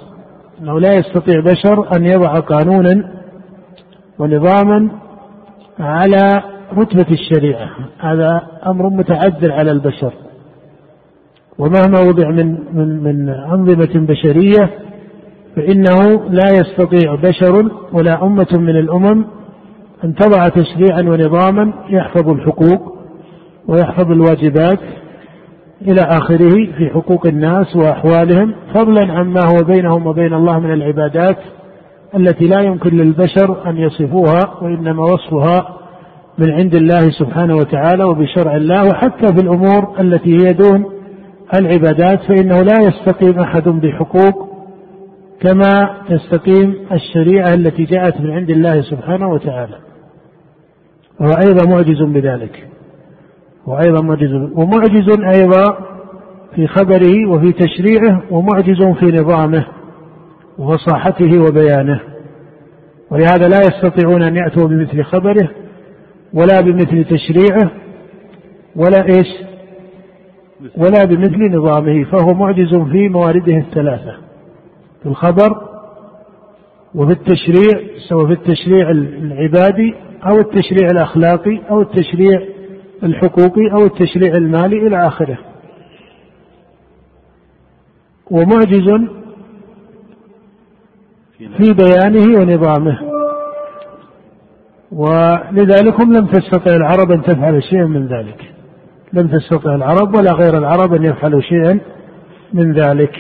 [0.61, 3.11] أنه لا يستطيع بشر أن يضع قانونا
[4.19, 4.89] ونظاما
[5.79, 6.43] على
[6.75, 7.69] رتبة الشريعة.
[8.01, 10.13] هذا أمر متعذر على البشر.
[11.59, 14.71] ومهما وضع من من من أنظمة بشرية
[15.57, 19.25] فإنه لا يستطيع بشر ولا أمة من الأمم
[20.05, 22.95] أن تضع تشريعا ونظاما يحفظ الحقوق
[23.69, 24.81] ويحفظ الواجبات
[25.83, 31.37] إلى آخره في حقوق الناس وأحوالهم فضلا عما هو بينهم وبين الله من العبادات
[32.17, 35.77] التي لا يمكن للبشر أن يصفوها وإنما وصفها
[36.39, 40.85] من عند الله سبحانه وتعالى وبشرع الله وحتى في الأمور التي هي دون
[41.55, 44.51] العبادات فإنه لا يستقيم أحد بحقوق
[45.41, 49.90] كما تستقيم الشريعة التي جاءت من عند الله سبحانه وتعالى.
[51.21, 52.69] وهو أيضا معجز بذلك.
[53.67, 55.09] وأيضا معجز ومعجز
[55.41, 55.79] أيضا
[56.55, 59.67] في خبره وفي تشريعه ومعجز في نظامه
[60.59, 62.01] وفصاحته وبيانه.
[63.11, 65.51] ولهذا لا يستطيعون أن يأتوا بمثل خبره
[66.35, 67.71] ولا بمثل تشريعه
[68.77, 69.29] ولا إيش؟
[70.77, 74.17] ولا بمثل نظامه فهو معجز في موارده الثلاثة.
[75.03, 75.57] في الخبر
[76.95, 79.95] وفي التشريع سواء في التشريع العبادي
[80.29, 82.43] أو التشريع الأخلاقي أو التشريع
[83.03, 85.39] الحقوقي أو التشريع المالي إلى آخره.
[88.31, 89.09] ومعجز
[91.39, 92.99] في بيانه ونظامه.
[94.93, 98.53] ولذلك هم لم تستطع العرب أن تفعل شيئا من ذلك.
[99.13, 101.81] لم تستطع العرب ولا غير العرب أن يفعلوا شيئا
[102.53, 103.17] من ذلك.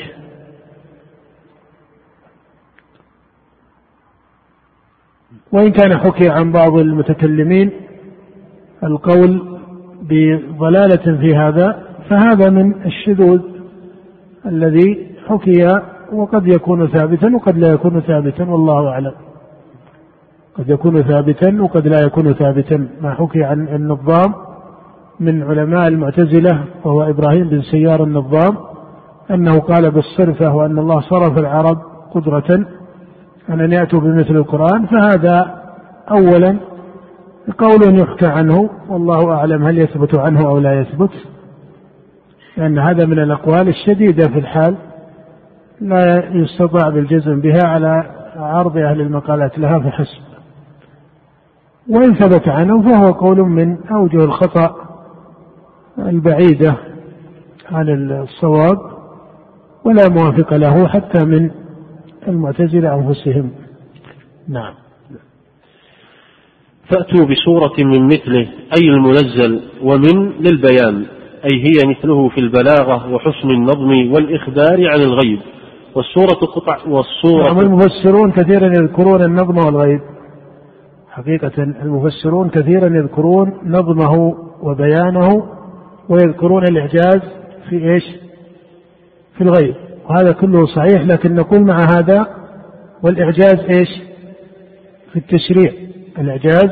[5.52, 7.70] وإن كان حكي عن بعض المتكلمين
[8.84, 9.58] القول
[10.02, 13.40] بضلالة في هذا فهذا من الشذوذ
[14.46, 15.80] الذي حكي
[16.12, 19.12] وقد يكون ثابتا وقد لا يكون ثابتا والله أعلم.
[20.58, 22.88] قد يكون ثابتا وقد لا يكون ثابتا.
[23.00, 24.34] ما حكي عن النظام
[25.20, 28.56] من علماء المعتزلة وهو إبراهيم بن سيار النظام
[29.30, 31.78] أنه قال بالصرفة وأن الله صرف العرب
[32.14, 32.66] قدرة
[33.48, 35.62] أن يأتوا بمثل القرآن فهذا
[36.10, 36.56] أولا
[37.58, 41.10] قول يحكى عنه والله أعلم هل يثبت عنه أو لا يثبت
[42.56, 44.76] لأن هذا من الأقوال الشديدة في الحال
[45.80, 48.04] لا يستطاع بالجزم بها على
[48.36, 50.22] عرض أهل المقالات لها فحسب
[51.88, 54.76] وإن ثبت عنه فهو قول من أوجه الخطأ
[55.98, 56.74] البعيدة
[57.72, 58.78] عن الصواب
[59.84, 61.50] ولا موافق له حتى من
[62.30, 63.50] المعتزلة أنفسهم.
[64.48, 64.74] نعم.
[66.90, 71.06] فأتوا بسورة من مثله أي المنزل ومن للبيان
[71.44, 75.40] أي هي مثله في البلاغة وحسن النظم والإخبار عن الغيب.
[75.94, 80.00] والسورة قطع والصورة نعم المفسرون كثيرا يذكرون النظم والغيب.
[81.10, 85.46] حقيقة المفسرون كثيرا يذكرون نظمه وبيانه
[86.08, 87.20] ويذكرون الإعجاز
[87.68, 88.04] في إيش؟
[89.36, 89.89] في الغيب.
[90.10, 92.26] وهذا كله صحيح لكن نقول مع هذا
[93.02, 93.88] والإعجاز إيش؟
[95.12, 95.72] في التشريع.
[96.18, 96.70] الإعجاز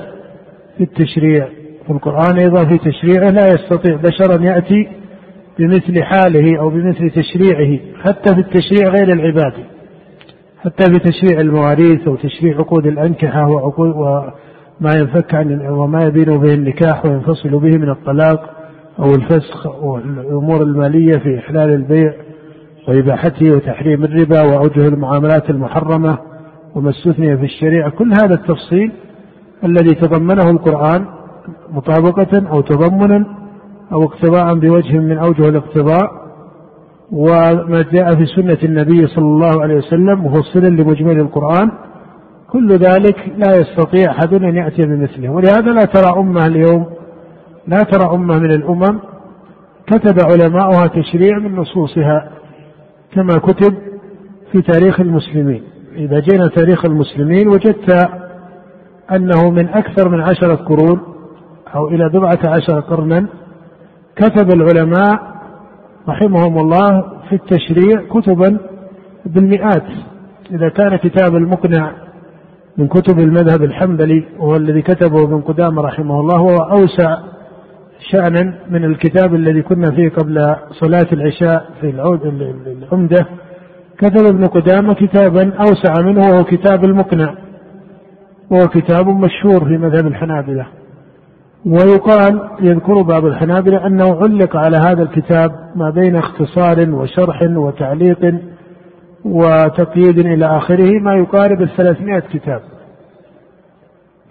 [0.76, 1.48] في التشريع.
[1.86, 4.88] في القرآن أيضا في تشريعه لا يستطيع بشر أن يأتي
[5.58, 9.52] بمثل حاله أو بمثل تشريعه حتى في التشريع غير العباد.
[10.58, 16.54] حتى في تشريع المواريث أو تشريع عقود الأنكحة وعقود وما ينفك عن وما يبين به
[16.54, 18.50] النكاح وينفصل به من الطلاق
[18.98, 22.27] أو الفسخ والأمور المالية في إحلال البيع.
[22.88, 26.18] وإباحته وتحريم الربا وأوجه المعاملات المحرمة
[26.74, 27.90] وما استثني في الشريعة.
[27.90, 28.92] كل هذا التفصيل
[29.64, 31.04] الذي تضمنه القرآن
[31.70, 33.26] مطابقة أو تضمنا
[33.92, 36.10] أو اقتضاء بوجه من أوجه الاقتضاء
[37.12, 41.70] وما جاء في سنة النبي صلى الله عليه وسلم مفصلا لمجمل القرآن.
[42.50, 45.30] كل ذلك لا يستطيع أحد أن يأتي بمثله.
[45.30, 46.86] ولهذا لا ترى أمة اليوم
[47.66, 48.98] لا ترى أمة من الأمم
[49.86, 52.28] كتب علماؤها تشريع من نصوصها.
[53.12, 53.74] كما كتب
[54.52, 55.62] في تاريخ المسلمين.
[55.96, 58.08] إذا جينا تاريخ المسلمين وجدت
[59.12, 61.00] أنه من أكثر من عشرة قرون
[61.74, 63.26] أو إلى بضعة عشر قرنا
[64.16, 65.20] كتب العلماء
[66.08, 68.58] رحمهم الله في التشريع كتبا
[69.26, 69.86] بالمئات.
[70.50, 71.92] إذا كان كتاب المقنع
[72.78, 77.18] من كتب المذهب الحنبلي وهو الذي كتبه ابن قدامة رحمه الله هو أوسع
[78.00, 82.20] شأنا من الكتاب الذي كنا فيه قبل صلاة العشاء في العود
[82.66, 83.26] العمدة
[83.98, 87.34] كتب ابن قدامة كتابا أوسع منه وهو كتاب المقنع
[88.50, 90.66] وهو كتاب مشهور في مذهب الحنابلة.
[91.66, 98.34] ويقال يذكر بعض الحنابلة أنه علق على هذا الكتاب ما بين اختصار وشرح وتعليق
[99.24, 102.60] وتقييد إلى آخره ما يقارب الثلاثمائة كتاب.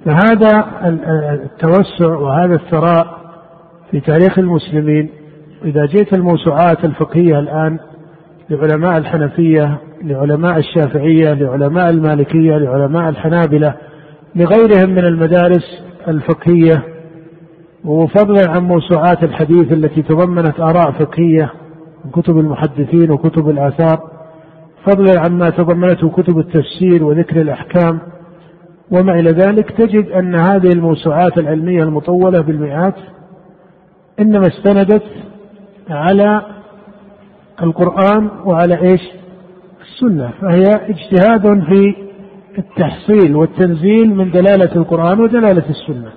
[0.06, 0.66] فهذا
[1.44, 3.27] التوسع وهذا الثراء
[3.92, 5.10] في تاريخ المسلمين.
[5.66, 7.80] إذا جئت الموسوعات الفقهية الآن
[8.50, 13.74] لعلماء الحنفية لعلماء الشافعية لعلماء المالكية لعلماء الحنابلة
[14.36, 16.84] لغيرهم من المدارس الفقهية
[17.86, 21.52] وفضلا عن موسوعات الحديث التي تضمنت آراء فقهية
[22.06, 24.00] من كتب المحدثين وكتب الآثار
[24.86, 28.00] فضلا عما تضمنته كتب التفسير وذكر الأحكام.
[28.92, 32.96] وما إلى ذلك تجد أن هذه الموسوعات العلمية المطولة بالمئات
[34.20, 35.04] إنما استندت
[35.90, 36.42] على
[37.64, 39.02] القرآن وعلى إيش؟
[39.82, 41.96] السنة فهي اجتهاد في
[42.58, 46.12] التحصيل والتنزيل من دلالة القرآن ودلالة السنة.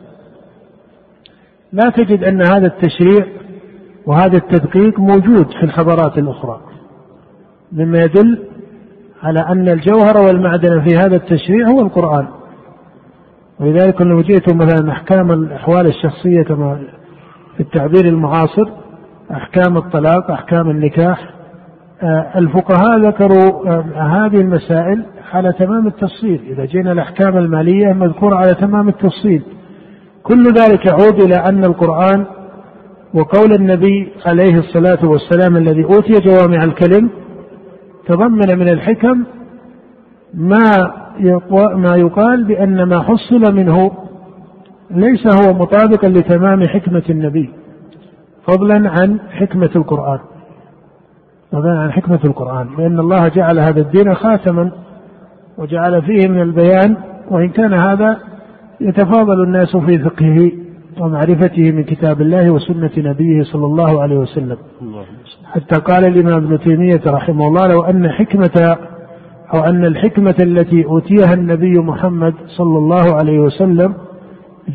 [1.72, 3.26] لا تجد أن هذا التشريع
[4.06, 6.60] وهذا التدقيق موجود في الحضارات الأخرى
[7.72, 8.38] مما يدل
[9.22, 12.26] على أن الجوهر والمعدن في هذا التشريع هو القرآن.
[13.60, 16.80] ولذلك لو جئتم مثلا أحكام الأحوال الشخصية كما
[17.56, 18.70] في التعبير المعاصر
[19.30, 21.30] أحكام الطلاق أحكام النكاح
[22.02, 26.40] آه، الفقهاء ذكروا آه، هذه المسائل على تمام التفصيل.
[26.50, 29.42] إذا جينا الأحكام المالية مذكورة على تمام التفصيل.
[30.22, 32.26] كل ذلك يعود إلى أن القرآن
[33.14, 37.10] وقول النبي عليه الصلاة والسلام الذي أوتي جوامع الكلم
[38.06, 39.24] تضمن من الحكم
[40.34, 40.92] ما
[41.74, 43.90] ما يقال بأن ما حصل منه
[44.90, 47.50] ليس هو مطابقا لتمام حكمة النبي
[48.46, 50.18] فضلا عن حكمة القرآن.
[51.52, 54.72] فضلا عن حكمة القرآن لأن الله جعل هذا الدين خاتما
[55.58, 56.96] وجعل فيه من البيان
[57.30, 58.18] وإن كان هذا
[58.80, 60.52] يتفاضل الناس في فقهه
[61.00, 64.56] ومعرفته من كتاب الله وسنة نبيه صلى الله عليه وسلم.
[65.44, 68.76] حتى قال الإمام ابن تيمية رحمه الله لو أن حكمة
[69.54, 73.94] أو أن الحكمة التي أوتيها النبي محمد صلى الله عليه وسلم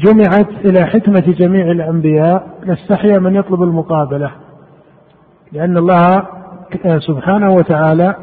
[0.03, 4.31] جمعت إلى حكمة جميع الأنبياء لاستحيا من يطلب المقابلة
[5.51, 6.23] لأن الله
[6.99, 8.15] سبحانه وتعالى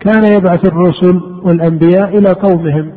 [0.00, 2.92] كان يبعث الرسل والأنبياء إلى قومهم.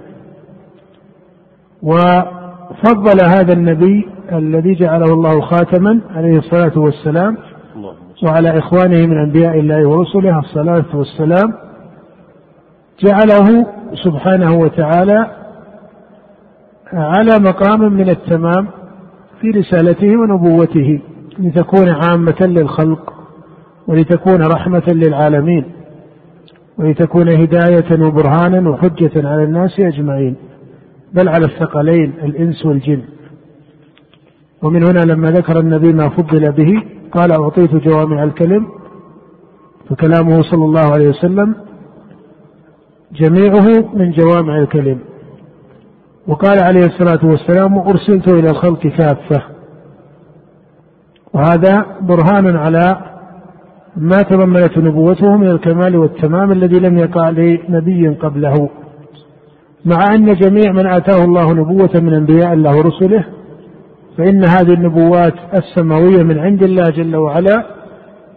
[2.84, 7.38] فضل هذا النبي الذي جعله الله خاتما عليه الصلاة والسلام
[8.24, 11.54] وعلى إخوانه من أنبياء الله ورسله الصلاة والسلام
[13.00, 13.66] جعله
[14.04, 15.28] سبحانه وتعالى
[16.94, 18.68] على مقام من التمام
[19.42, 21.02] في رسالته ونبوته
[21.40, 23.14] لتكون عامة للخلق
[23.88, 25.66] ولتكون رحمة للعالمين
[26.78, 30.36] ولتكون هداية وبرهانا وحجة على الناس أجمعين
[31.14, 33.02] بل على الثقلين الإنس والجن.
[34.64, 38.68] ومن هنا لما ذكر النبي ما فضل به قال أعطيت جوامع الكلم.
[39.90, 41.56] فكلامه صلى الله عليه وسلم
[43.16, 45.00] جميعه من جوامع الكلم.
[46.28, 49.44] وقال عليه الصلاة والسلام أرسلت إلى الخلق كافة.
[51.34, 52.98] وهذا برهان على
[53.98, 58.70] ما تضمنت نبوته من الكمال والتمام الذي لم يقع لنبي قبله.
[59.86, 63.26] مع أن جميع من آتاه الله نبوة من أنبياء الله ورسله
[64.18, 67.66] فإن هذه النبوات السماوية من عند الله جل وعلا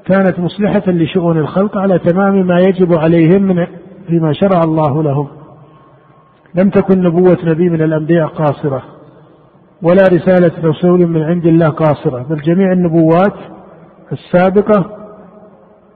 [0.07, 3.67] كانت مصلحة لشؤون الخلق على تمام ما يجب عليهم من
[4.07, 5.29] فيما شرع الله لهم.
[6.55, 8.83] لم تكن نبوة نبي من الأنبياء قاصرة
[9.83, 13.35] ولا رسالة رسول من عند الله قاصرة بل جميع النبوات
[14.13, 14.85] السابقة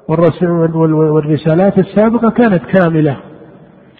[0.08, 3.16] والرسالات السابقة كانت كاملة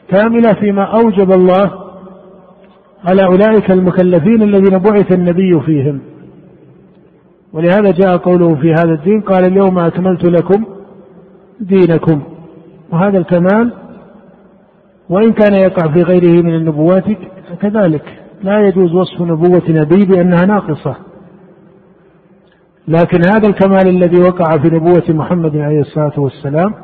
[0.08, 1.70] كاملة فيما أوجب الله
[3.04, 6.00] على أولئك المكلفين الذين بعث النبي فيهم.
[7.52, 10.64] ولهذا جاء قوله في هذا الدين قال اليوم أكملت لكم
[11.60, 12.22] دينكم.
[12.92, 13.72] وهذا الكمال
[15.10, 17.04] وإن كان يقع في غيره من النبوات
[17.60, 18.04] كذلك
[18.42, 20.96] لا يجوز وصف نبوة نبي بأنها ناقصة.
[22.88, 26.74] لكن هذا الكمال الذي وقع في نبوة محمد عليه الصلاة والسلام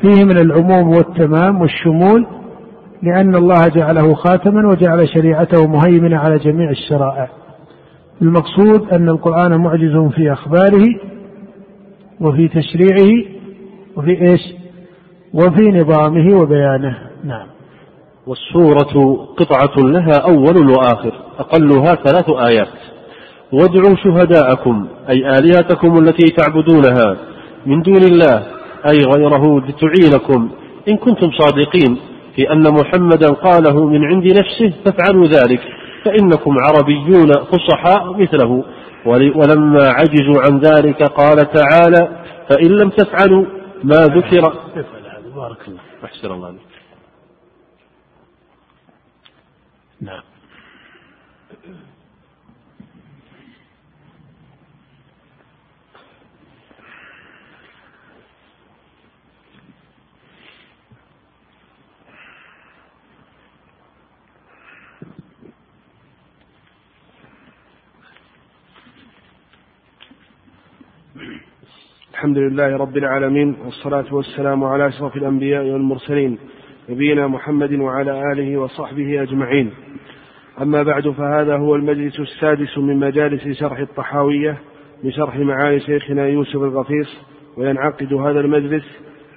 [0.00, 2.26] فيه من العموم والتمام والشمول
[3.02, 7.28] لأن الله جعله خاتما وجعل شريعته مهيمنة على جميع الشرائع.
[8.22, 10.86] المقصود أن القرآن معجز في أخباره
[12.20, 13.24] وفي تشريعه
[13.96, 14.59] وفي إيش؟
[15.34, 16.98] وفي نظامه وبيانه.
[17.24, 17.46] نعم.
[18.26, 22.68] والسورة قطعة لها أول وآخر أقلها ثلاث آيات.
[23.52, 27.16] وادعوا شهداءكم أي آلهتكم التي تعبدونها
[27.66, 28.46] من دون الله
[28.90, 30.50] أي غيره لتعينكم.
[30.88, 31.98] إن كنتم صادقين
[32.36, 35.60] في أن محمدا قاله من عند نفسه فافعلوا ذلك
[36.04, 38.64] فإنكم عربيون فصحاء مثله.
[39.06, 42.08] ولما عجزوا عن ذلك قال تعالى
[42.50, 43.44] فإن لم تفعلوا
[43.84, 44.52] ما ذكر
[45.40, 46.60] بارك الله أحسن الله عليك.
[50.00, 50.22] نعم.
[72.30, 76.38] الحمد لله رب العالمين والصلاة والسلام على أشرف الأنبياء والمرسلين
[76.88, 79.70] نبينا محمد وعلى آله وصحبه أجمعين.
[80.62, 84.58] أما بعد فهذا هو المجلس السادس من مجالس شرح الطحاوية
[85.04, 87.16] بشرح معاني شيخنا يوسف الغفيص
[87.56, 88.84] وينعقد هذا المجلس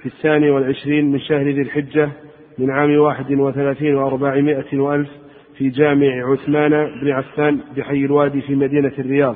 [0.02, 2.10] في الثاني والعشرين من شهر ذي الحجة
[2.58, 5.10] من عام واحد وثلاثين وأربعمائة وألف
[5.58, 9.36] في جامع عثمان بن عفان بحي الوادي في مدينة الرياض.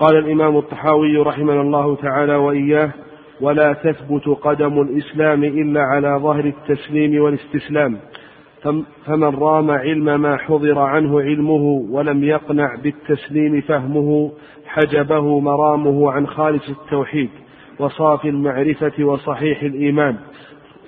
[0.00, 2.90] قال الإمام الطحاوي رحمنا الله تعالى وإياه
[3.40, 7.98] ولا تثبت قدم الإسلام إلا على ظهر التسليم والاستسلام
[9.06, 14.32] فمن رام علم ما حضر عنه علمه ولم يقنع بالتسليم فهمه
[14.66, 17.30] حجبه مرامه عن خالص التوحيد
[17.78, 20.16] وصافي المعرفة وصحيح الإيمان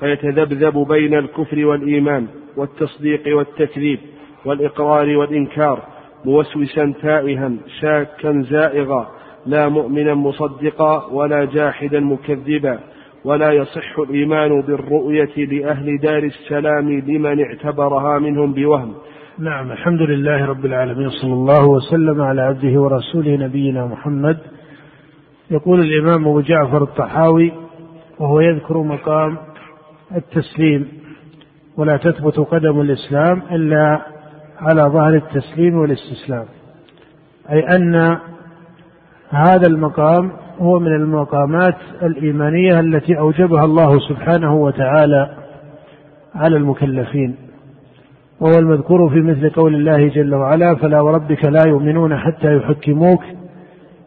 [0.01, 3.99] فيتذبذب بين الكفر والإيمان والتصديق والتكذيب
[4.45, 5.83] والإقرار والإنكار
[6.25, 9.07] موسوسا تائها شاكا زائغا
[9.47, 12.79] لا مؤمنا مصدقا ولا جاحدا مكذبا.
[13.25, 18.95] ولا يصح الإيمان بالرؤية لأهل دار السلام لمن اعتبرها منهم بوهم.
[19.39, 24.39] نعم الحمد لله رب العالمين صلى الله وسلم على عبده ورسوله نبينا محمد.
[25.51, 27.53] يقول الإمام أبو جعفر الطحاوي
[28.19, 29.37] وهو يذكر مقام
[30.17, 30.89] التسليم
[31.77, 34.01] ولا تثبت قدم الإسلام إلا
[34.61, 36.45] على ظهر التسليم والاستسلام.
[37.51, 38.19] أي أن
[39.31, 45.31] هذا المقام هو من المقامات الإيمانية التي أوجبها الله سبحانه وتعالى
[46.35, 47.37] على المكلفين.
[48.41, 53.23] وهو المذكور في مثل قول الله جل وعلا فلا وربك لا يؤمنون حتى يحكموك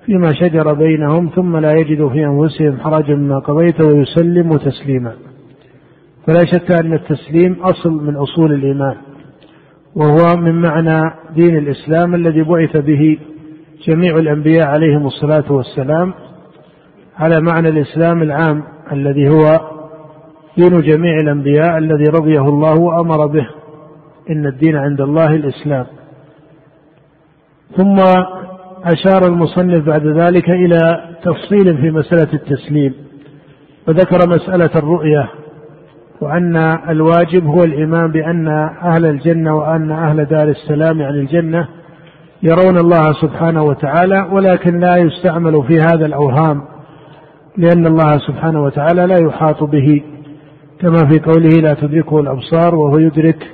[0.06, 5.14] فيما شجر بينهم ثم لا يجدوا في أنفسهم حرجا مما قضيت ويسلموا تسليما.
[6.28, 8.96] فلا شك أن التسليم أصل من أصول الإيمان.
[9.96, 13.18] وهو من معنى دين الإسلام الذي بعث به
[13.88, 16.14] جميع الأنبياء عليهم الصلاة والسلام
[17.18, 19.62] على معنى الإسلام العام الذي هو
[20.58, 23.48] دين جميع الأنبياء الذي رضيه الله وأمر به
[24.30, 25.86] إن الدين عند الله الإسلام.
[27.78, 27.96] ثم
[28.84, 30.80] أشار المصنف بعد ذلك إلى
[31.24, 32.94] تفصيل في مسألة التسليم
[33.88, 35.30] وذكر مسألة الرؤية.
[36.22, 36.56] وأن
[36.90, 38.48] الواجب هو الإيمان بأن
[38.84, 41.68] أهل الجنة وأن أهل دار السلام يعني الجنة
[42.44, 46.62] يرون الله سبحانه وتعالى ولكن لا يستعمل في هذا الأوهام
[47.58, 50.04] لأن الله سبحانه وتعالى لا يحاط به
[50.80, 53.48] كما في قوله لا تدركه الأبصار وهو يدرك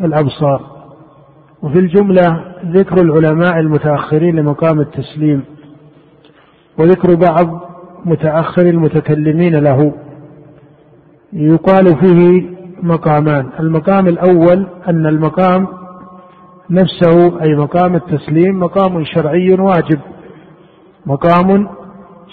[0.00, 0.60] الأبصار
[1.62, 5.44] وفي الجملة ذكر العلماء المتأخرين لمقام التسليم
[6.78, 7.60] وذكر بعض
[8.04, 9.92] متأخر المتكلمين له.
[11.32, 12.50] يقال فيه
[12.82, 13.48] مقامان.
[13.60, 15.66] المقام الأول أن المقام
[16.70, 19.98] نفسه أي مقام التسليم مقام شرعي واجب.
[21.06, 21.68] مقام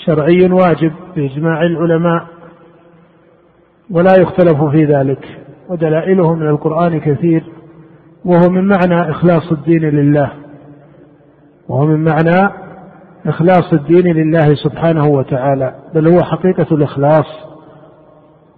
[0.06, 2.26] شرعي واجب بإجماع العلماء
[3.92, 5.26] ولا يختلف في ذلك
[5.70, 7.44] ودلائله من القرآن كثير
[8.26, 10.32] وهو من معنى إخلاص الدين لله.
[11.70, 12.54] وهو من معنى
[13.26, 17.50] إخلاص الدين لله سبحانه وتعالى بل هو حقيقة الإخلاص.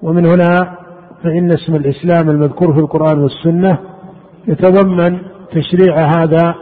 [0.01, 0.77] ومن هنا
[1.23, 3.77] فإن اسم الإسلام المذكور في القرآن والسنة
[4.47, 5.19] يتضمن
[5.51, 6.55] تشريع هذا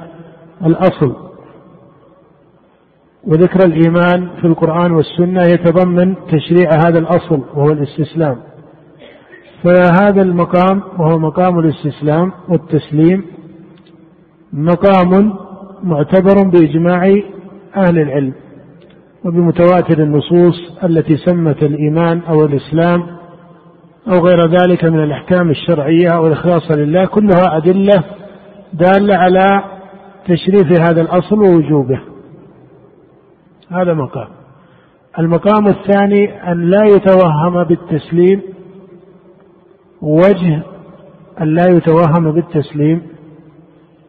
[0.66, 1.16] الأصل.
[3.28, 8.38] وذكر الإيمان في القرآن والسنة يتضمن تشريع هذا الأصل وهو الاستسلام.
[9.64, 13.26] فهذا المقام وهو مقام الاستسلام والتسليم
[14.54, 15.34] مقام
[15.84, 17.04] معتبر بإجماع
[17.76, 18.34] أهل العلم
[19.26, 23.19] وبمتواتر النصوص التي سمت الإيمان أو الإسلام
[24.08, 28.04] أو غير ذلك من الأحكام الشرعية أو الإخلاص لله كلها أدلة
[28.74, 29.64] دالة على
[30.26, 32.00] تشريف هذا الأصل ووجوبه.
[33.72, 34.28] هذا مقام.
[35.20, 38.42] المقام الثاني أن لا يتوهم بالتسليم
[40.02, 40.62] وجه
[41.42, 43.02] أن لا يتوهم بالتسليم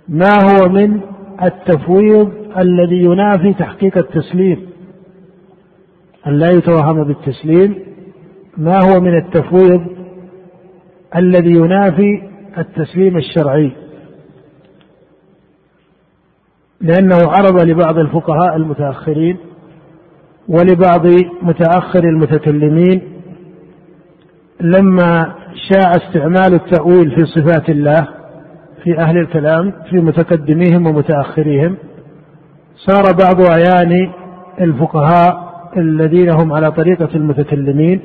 [0.09, 1.01] ما هو من
[1.43, 4.71] التفويض الذي ينافي تحقيق التسليم؟
[6.27, 7.90] أن لا يتوهم بالتسليم
[8.57, 9.87] ما هو من التفويض
[11.17, 12.23] الذي ينافي
[12.59, 13.73] التسليم الشرعي؟
[16.81, 19.37] لأنه عرض لبعض الفقهاء المتأخرين
[20.49, 21.07] ولبعض
[21.43, 23.03] متأخر المتكلمين
[24.61, 25.35] لما
[25.71, 28.09] شاع استعمال التأويل في صفات الله
[28.85, 31.77] في أهل الكلام في متقدميهم ومتأخريهم
[32.77, 34.13] صار بعض أعيان
[34.61, 38.01] الفقهاء الذين هم على طريقة المتكلمين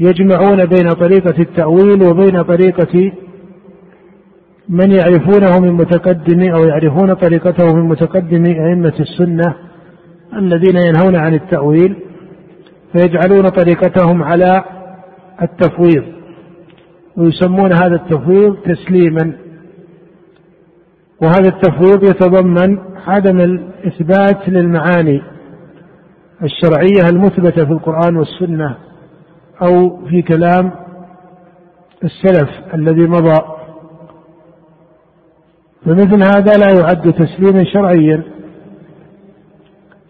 [0.00, 3.12] يجمعون بين طريقة التأويل وبين طريقة
[4.68, 9.54] من يعرفونه من متقدم أو يعرفون طريقته من متقدم أئمة السنة
[10.36, 11.96] الذين ينهون عن التأويل
[12.92, 14.64] فيجعلون طريقتهم على
[15.42, 16.04] التفويض
[17.16, 19.32] ويسمون هذا التفويض تسليما.
[21.22, 25.22] وهذا التفويض يتضمن عدم الإثبات للمعاني
[26.42, 28.76] الشرعية المثبتة في القرآن والسنة.
[29.62, 30.72] أو في كلام
[32.04, 33.40] السلف الذي مضى.
[35.84, 38.22] فمثل هذا لا يعد تسليما شرعيا.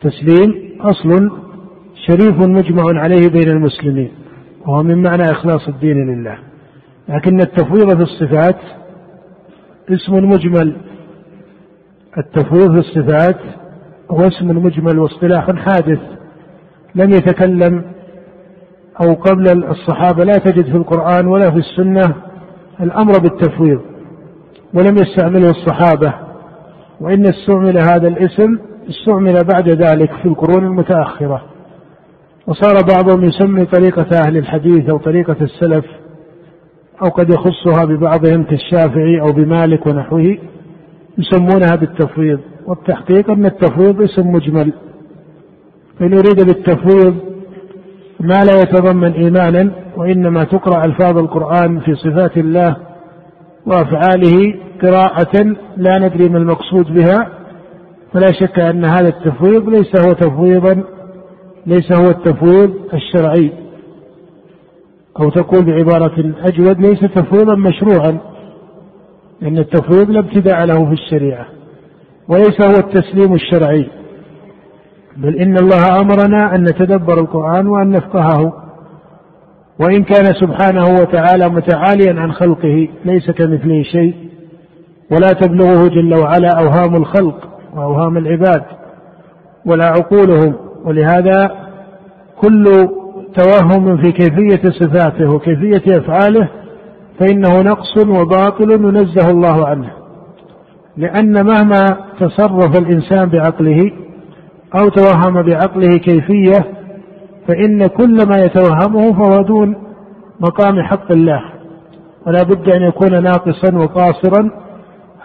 [0.01, 1.31] تسليم أصل
[2.07, 4.13] شريف مجمع عليه بين المسلمين
[4.67, 6.39] وهو من معنى إخلاص الدين لله.
[7.09, 8.59] لكن التفويض في الصفات
[9.91, 10.77] اسم مجمل.
[12.19, 13.39] التفويض في الصفات
[14.11, 16.01] هو اسم مجمل واصطلاح حادث.
[16.95, 17.85] لم يتكلم
[19.05, 22.15] أو قبل الصحابة لا تجد في القرآن ولا في السنة
[22.81, 23.81] الأمر بالتفويض
[24.75, 26.15] ولم يستعمله الصحابة
[27.01, 31.43] وإن استعمل هذا الاسم استعمل بعد ذلك في القرون المتأخرة.
[32.47, 35.85] وصار بعضهم يسمي طريقة أهل الحديث أو طريقة السلف
[37.03, 40.37] أو قد يخصها ببعضهم كالشافعي أو بمالك ونحوه
[41.19, 42.41] يسمونها بالتفويض.
[42.67, 44.73] والتحقيق أن التفويض اسم مجمل
[45.99, 47.17] فإن أريد بالتفويض
[48.21, 52.77] ما لا يتضمن إيمانا وإنما تقرأ ألفاظ القرآن في صفات الله
[53.67, 57.29] وأفعاله قراءة لا ندري ما المقصود بها
[58.13, 60.83] فلا شك أن هذا التفويض ليس هو تفويضا
[61.67, 63.53] ليس هو التفويض الشرعي.
[65.21, 68.19] أو تقول بعبارة أجود ليس تفويضا مشروعا
[69.41, 71.47] لأن التفويض لا ابتداء له في الشريعة
[72.29, 74.00] وليس هو التسليم الشرعي.
[75.23, 78.53] بل إن الله أمرنا أن نتدبر القرآن وأن نفقهه.
[79.81, 84.15] وإن كان سبحانه وتعالى متعاليا عن خلقه ليس كمثله شيء.
[85.11, 88.63] ولا تبلغه جل وعلا أوهام الخلق وأوهام العباد
[89.67, 90.55] ولا عقولهم.
[90.85, 91.51] ولهذا
[92.41, 92.65] كل
[93.35, 96.49] توهم في كيفية صفاته وكيفية أفعاله
[97.19, 99.91] فإنه نقص وباطل ينزه الله عنه.
[100.97, 101.85] لأن مهما
[102.21, 103.91] تصرف الإنسان بعقله
[104.75, 106.67] أو توهم بعقله كيفية
[107.49, 109.77] فإن كل ما يتوهمه فهو دون
[110.41, 111.43] مقام حق الله.
[112.27, 114.51] ولا بد أن يكون ناقصا وقاصرا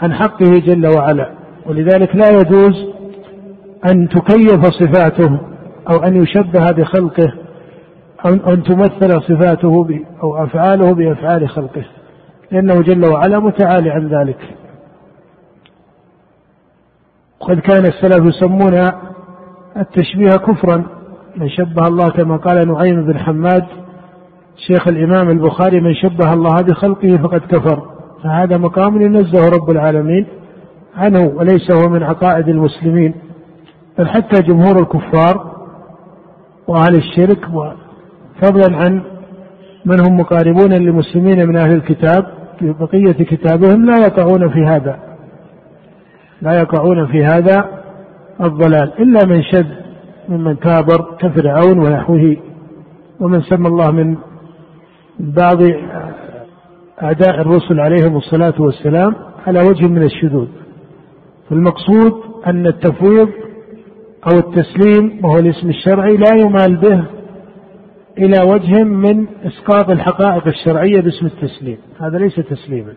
[0.01, 1.29] عن حقه جل وعلا.
[1.65, 2.85] ولذلك لا يجوز
[3.91, 5.39] أن تكيف صفاته
[5.89, 7.33] أو أن يشبه بخلقه
[8.25, 11.85] أو أن تمثل صفاته أو أفعاله بأفعال خلقه.
[12.51, 14.37] لأنه جل وعلا متعالي عن ذلك.
[17.39, 18.91] وقد كان السلف يسمون
[19.77, 20.83] التشبيه كفرا.
[21.37, 23.65] من شبه الله كما قال نعيم بن حماد
[24.67, 27.81] شيخ الإمام البخاري من شبه الله بخلقه فقد كفر.
[28.23, 30.25] فهذا مقام ينزه رب العالمين
[30.97, 33.13] عنه وليس هو من عقائد المسلمين.
[33.97, 35.55] بل حتى جمهور الكفار
[36.67, 37.45] وأهل الشرك
[38.41, 39.01] فضلا عن
[39.85, 42.25] من هم مقاربون للمسلمين من أهل الكتاب
[42.59, 44.99] في بقية كتابهم لا يقعون في هذا
[46.41, 47.84] لا يقعون في هذا.
[48.41, 49.65] الضلال إلا من شذ
[50.29, 52.37] ممن كابر كفرعون ونحوه
[53.19, 54.17] ومن سمى الله من
[55.19, 55.57] بعض
[57.03, 59.15] أعداء الرسل عليهم الصلاة والسلام
[59.47, 60.47] على وجه من الشذوذ.
[61.49, 62.13] فالمقصود
[62.47, 63.29] أن التفويض
[64.31, 67.05] أو التسليم وهو الاسم الشرعي لا يمال به
[68.17, 71.77] إلى وجه من إسقاط الحقائق الشرعية باسم التسليم.
[71.99, 72.93] هذا ليس تسليما.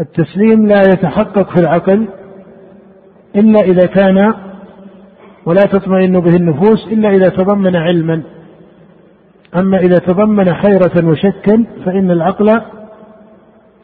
[0.00, 2.08] التسليم لا يتحقق في العقل
[3.36, 4.34] إلا إذا كان
[5.46, 8.22] ولا تطمئن به النفوس إلا إذا تضمن علما.
[9.56, 12.60] أما إذا تضمن حيرة وشكا فإن العقل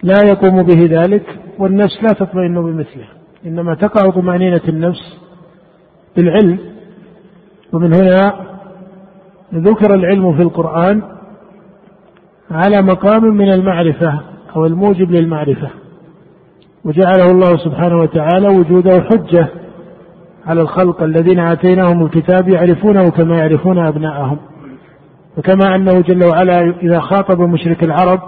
[0.03, 3.07] لا يقوم به ذلك والنفس لا تطمئن بمثله.
[3.47, 5.19] إنما تقع طمأنينة النفس
[6.17, 6.59] بالعلم.
[7.73, 8.35] ومن هنا
[9.55, 11.03] ذكر العلم في القرآن
[12.51, 14.21] على مقام من المعرفة
[14.57, 15.71] أو الموجب للمعرفة.
[16.85, 19.49] وجعله الله سبحانه وتعالى وجوده حجة
[20.47, 24.39] على الخلق الذين آتيناهم الكتاب يعرفونه كما يعرفون أبناءهم.
[25.39, 28.21] وكما أنه جل وعلا إذا خاطب مشرك العرب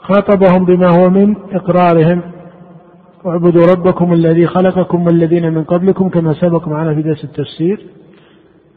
[0.00, 2.20] خاطبهم بما هو من إقرارهم.
[3.24, 7.86] واعبدوا ربكم الذي خلقكم والذين من قبلكم كما سبق معنا في درس التفسير.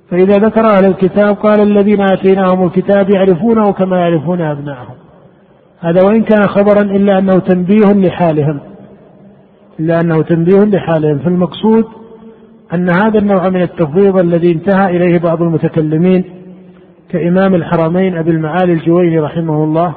[0.09, 4.95] فإذا ذكر أهل الكتاب قال الذين آتيناهم الكتاب يعرفونه كما يعرفون أبناءهم.
[5.79, 8.59] هذا وإن كان خبرا إلا أنه تنبيه لحالهم.
[9.79, 11.19] إلا أنه تنبيه لحالهم.
[11.19, 11.85] فالمقصود
[12.73, 16.23] أن هذا النوع من التفويض الذي انتهى إليه بعض المتكلمين
[17.09, 19.95] كإمام الحرمين أبي المعالي الجويني رحمه الله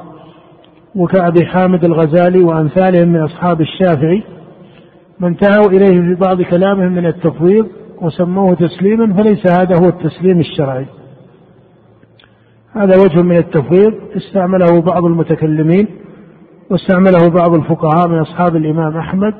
[0.95, 4.23] وكأبي حامد الغزالي وأمثالهم من أصحاب الشافعي.
[5.19, 7.67] ما انتهوا إليه في بعض كلامهم من التفويض
[8.01, 10.85] وسموه تسليما فليس هذا هو التسليم الشرعي.
[12.73, 15.87] هذا وجه من التفويض استعمله بعض المتكلمين
[16.69, 19.33] واستعمله بعض الفقهاء من أصحاب الإمام أحمد.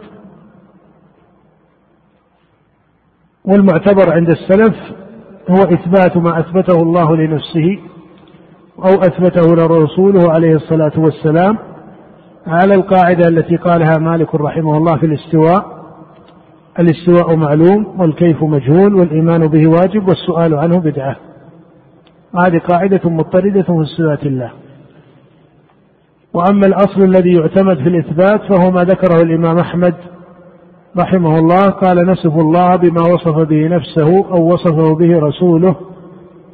[3.45, 4.75] والمعتبر عند السلف
[5.49, 7.79] هو إثبات ما أثبته الله لنفسه
[8.79, 11.57] أو أثبته لرسوله عليه الصلاة والسلام
[12.47, 15.81] على القاعدة التي قالها مالك رحمه الله في الاستواء.
[16.79, 21.15] الاستواء معلوم والكيف مجهول والإيمان به واجب والسؤال عنه بدعة.
[22.35, 24.51] هذه قاعدة مضطردة في صفات الله.
[26.33, 29.93] وأما الأصل الذي يعتمد في الإثبات فهو ما ذكره الإمام أحمد
[30.97, 35.75] رحمه الله قال نصف الله بما وصف به نفسه أو وصفه به رسوله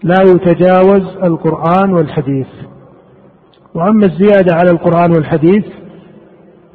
[0.03, 2.47] لا يتجاوز القرآن والحديث.
[3.75, 5.65] وأما الزيادة على القرآن والحديث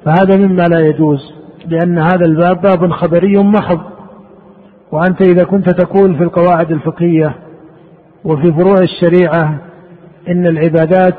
[0.05, 1.33] فهذا مما لا يجوز
[1.67, 3.81] لأن هذا الباب باب خبري محض.
[4.93, 7.35] وأنت إذا كنت تقول في القواعد الفقهية
[8.25, 9.59] وفي فروع الشريعة
[10.29, 11.19] إن العبادات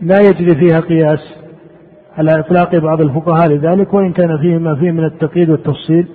[0.00, 1.41] لا يجري فيها قياس
[2.18, 6.08] على إطلاق بعض الفقهاء لذلك وإن كان فيه ما فيه من التقييد والتفصيل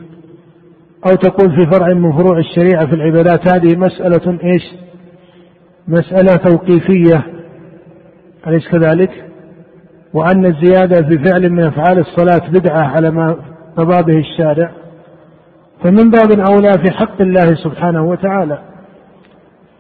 [1.09, 4.63] أو تقول في فرع من فروع الشريعة في العبادات هذه مسألة إيش؟
[5.87, 7.23] مسألة توقيفية.
[8.47, 9.09] أليس كذلك؟
[10.13, 13.35] وأن الزيادة في فعل من أفعال الصلاة بدعة على ما
[13.77, 14.71] مضى به الشارع
[15.83, 18.59] فمن باب أولى في حق الله سبحانه وتعالى.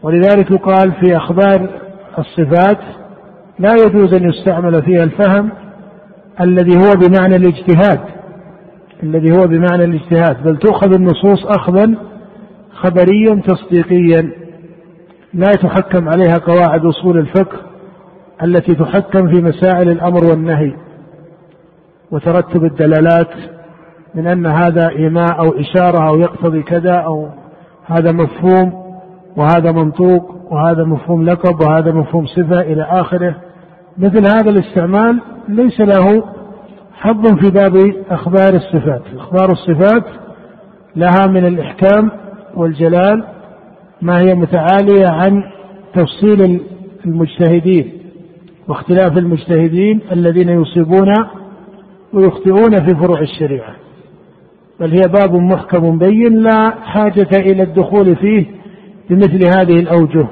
[0.03, 1.69] ولذلك يقال في أخبار
[2.17, 2.79] الصفات
[3.59, 5.49] لا يجوز أن يستعمل فيها الفهم
[6.41, 7.99] الذي هو بمعنى الاجتهاد
[9.03, 11.95] الذي هو بمعنى الاجتهاد بل تؤخذ النصوص أخذا
[12.71, 14.31] خبريا تصديقيا
[15.33, 17.57] لا يتحكم عليها قواعد أصول الفقه
[18.43, 20.73] التي تحكم في مسائل الأمر والنهي
[22.11, 23.29] وترتب الدلالات
[24.15, 27.29] من أن هذا إيماء أو إشارة أو يقتضي كذا أو
[27.85, 28.87] هذا مفهوم
[29.35, 33.35] وهذا منطوق وهذا مفهوم لقب وهذا مفهوم صفة إلى آخره.
[33.97, 36.23] مثل هذا الاستعمال ليس له
[36.93, 39.01] حظ في باب أخبار الصفات.
[39.15, 40.03] أخبار الصفات
[40.95, 42.11] لها من الإحكام
[42.55, 43.23] والجلال
[44.01, 45.43] ما هي متعالية عن
[45.93, 46.61] تفصيل
[47.05, 47.91] المجتهدين
[48.67, 51.13] واختلاف المجتهدين الذين يصيبون
[52.13, 53.75] ويخطئون في فروع الشريعة.
[54.79, 58.45] بل هي باب محكم بين لا حاجة إلى الدخول فيه
[59.09, 60.27] بمثل هذه الأوجه.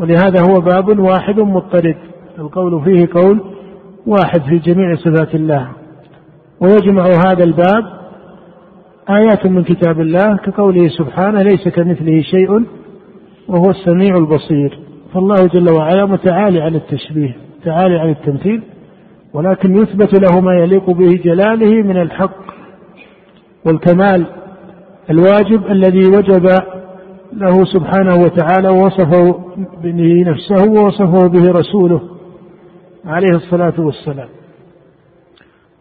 [0.00, 1.96] ولهذا هو باب واحد مضطرد.
[2.38, 3.40] القول فيه قول
[4.06, 5.68] واحد في جميع صفات الله.
[6.60, 7.84] ويجمع هذا الباب
[9.10, 12.50] آيات من كتاب الله كقوله سبحانه ليس كمثله شيء
[13.48, 14.78] وهو السميع البصير.
[15.14, 18.62] فالله جل وعلا متعالي عن التشبيه تعالي عن التمثيل
[19.34, 22.36] ولكن يثبت له ما يليق به جلاله من الحق
[23.66, 24.26] والكمال
[25.10, 26.46] الواجب الذي وجب
[27.32, 29.38] له سبحانه وتعالى ووصفه
[29.82, 32.17] به نفسه ووصفه به رسوله.
[33.06, 34.28] عليه الصلاة والسلام.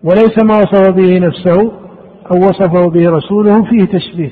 [0.03, 1.71] وليس ما وصف به نفسه
[2.31, 4.31] أو وصفه به رسوله فيه تشبيه.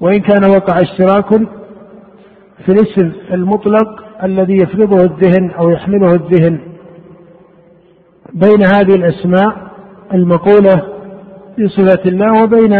[0.00, 1.28] وإن كان وقع اشتراك
[2.64, 6.60] في الاسم المطلق الذي يفرضه الذهن أو يحمله الذهن
[8.32, 9.70] بين هذه الأسماء
[10.14, 10.82] المقولة
[11.56, 12.78] في صفة الله وبين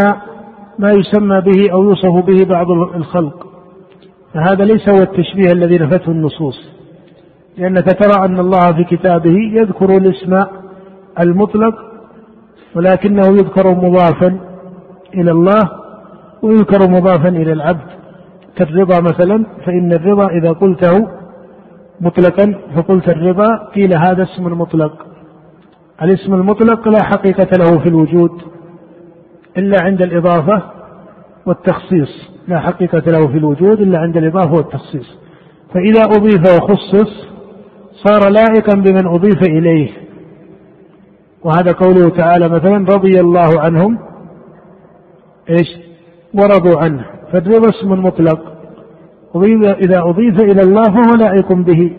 [0.78, 3.46] ما يسمى به أو يوصف به بعض الخلق.
[4.34, 6.79] فهذا ليس هو التشبيه الذي نفته النصوص.
[7.60, 10.44] لأنك ترى أن الله في كتابه يذكر الاسم
[11.20, 11.74] المطلق
[12.74, 14.40] ولكنه يذكر مضافا
[15.14, 15.70] إلى الله
[16.42, 17.90] ويذكر مضافا إلى العبد.
[18.56, 21.08] كالرضا مثلا فإن الرضا إذا قلته
[22.00, 25.06] مطلقا فقلت الرضا قيل هذا اسم مطلق
[26.02, 28.30] الاسم المطلق لا حقيقة له في الوجود
[29.58, 30.62] إلا عند الإضافة
[31.46, 32.30] والتخصيص.
[32.48, 35.18] لا حقيقة له في الوجود إلا عند الإضافة والتخصيص.
[35.74, 37.29] فإذا أضيف وخصص
[38.04, 39.90] صار لائقا بمن أضيف إليه.
[41.44, 43.98] وهذا قوله تعالى مثلا رضي الله عنهم
[45.50, 45.68] إيش؟
[46.34, 47.04] ورضوا عنه.
[47.32, 48.40] فالرضا اسم مطلق.
[49.84, 51.96] إذا أضيف إلى الله فهو لائق به.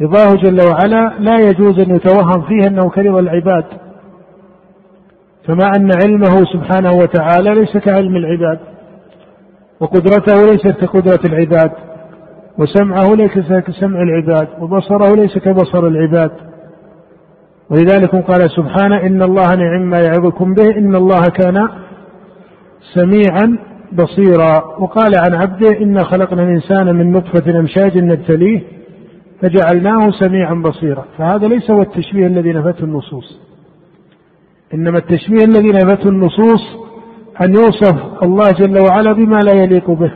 [0.00, 3.64] رضاه جل وعلا لا يجوز أن يتوهم فيه أنه كرم العباد.
[5.46, 8.58] كما أن علمه سبحانه وتعالى ليس كعلم العباد
[9.80, 11.72] وقدرته ليست كقدرة العباد.
[12.58, 16.30] وسمعه ليس كسمع العباد وبصره ليس كبصر العباد.
[17.70, 21.68] ولذلك قال سبحانه إن الله نعم ما يعظكم به إن الله كان
[22.94, 23.58] سميعا
[23.92, 24.64] بصيرا.
[24.78, 28.62] وقال عن عبده إنا خلقنا الإنسان من نطفة أمشاج نبتليه
[29.40, 31.04] فجعلناه سميعا بصيرا.
[31.18, 33.40] فهذا ليس هو التشبيه الذي نفته النصوص.
[34.74, 36.62] إنما التشبيه الذي نفته النصوص
[37.42, 40.12] أن يوصف الله جل وعلا بما لا يليق به.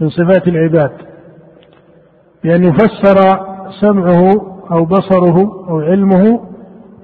[0.00, 0.90] من صفات العباد.
[2.44, 3.16] بأن يفسر
[3.80, 4.30] سمعه
[4.70, 5.38] أو بصره
[5.68, 6.40] أو علمه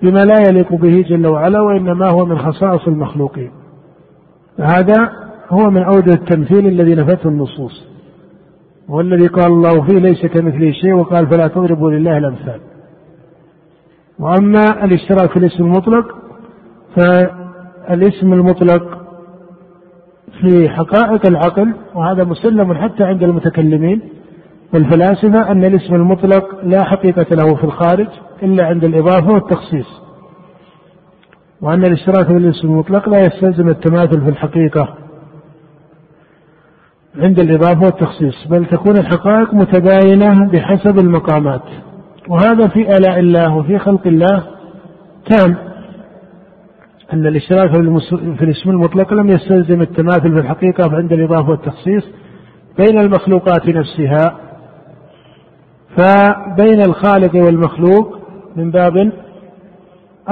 [0.03, 3.51] بما لا يليق به جل وعلا وإنما هو من خصائص المخلوقين.
[4.59, 5.13] هذا
[5.51, 7.89] هو من أوجه التمثيل الذي نفته النصوص
[8.89, 12.61] والذي قال الله فيه ليس كمثله شيء وقال فلا تضربوا لله الأمثال.
[14.19, 16.15] وأما الاشتراك في الاسم المطلق
[16.97, 19.02] فالاسم المطلق
[20.43, 24.01] في حقائق العقل وهذا مسلم حتى عند المتكلمين
[24.75, 28.09] والفلاسفة أن الاسم المطلق لا حقيقة له في الخارج
[28.43, 30.03] إلا عند الإضافة والتخصيص.
[31.61, 34.95] وأن الاشتراك في الاسم المطلق لا يستلزم التماثل في الحقيقة
[37.19, 41.63] عند الإضافة والتخصيص بل تكون الحقائق متباينة بحسب المقامات.
[42.29, 44.43] وهذا في آلاء الله وفي خلق الله
[45.31, 45.57] تام.
[47.13, 47.71] أن الاشتراك
[48.39, 52.05] في الاسم المطلق لم يستلزم التماثل في الحقيقة عند الإضافة والتخصيص
[52.79, 54.37] بين المخلوقات نفسها.
[55.97, 58.19] فبين الخالق والمخلوق
[58.57, 59.13] من باب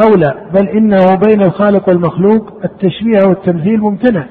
[0.04, 4.26] أولى بل إنه بين الخالق والمخلوق التشبيه والتمثيل ممتنع.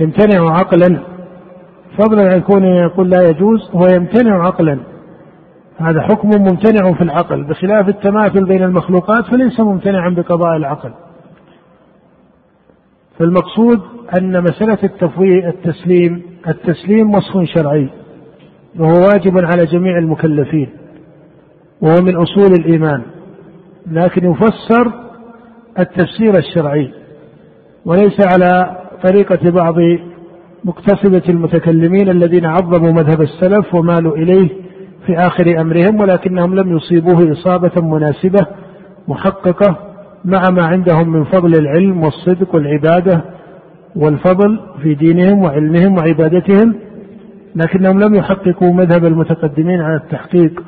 [0.00, 1.00] يمتنع عقلا.
[1.98, 4.78] فضلا عن كونه يقول لا يجوز هو يمتنع عقلا.
[5.78, 10.90] هذا حكم ممتنع في العقل بخلاف التماثل بين المخلوقات فليس ممتنعا بقضاء العقل.
[13.18, 13.80] فالمقصود
[14.18, 17.88] أن مسألة التفويض التسليم التسليم وصف شرعي
[18.78, 20.68] وهو واجب على جميع المكلفين
[21.80, 23.02] وهو من أصول الإيمان
[23.90, 24.92] لكن يفسر
[25.78, 26.90] التفسير الشرعي
[27.84, 29.74] وليس على طريقة بعض
[30.64, 34.48] مقتصبة المتكلمين الذين عظموا مذهب السلف ومالوا إليه
[35.06, 38.46] في آخر أمرهم ولكنهم لم يصيبوه إصابة مناسبة
[39.08, 39.76] محققة
[40.24, 43.24] مع ما عندهم من فضل العلم والصدق والعبادة
[43.96, 46.74] والفضل في دينهم وعلمهم وعبادتهم
[47.56, 50.62] لكنهم لم يحققوا مذهب المتقدمين على التحقيق.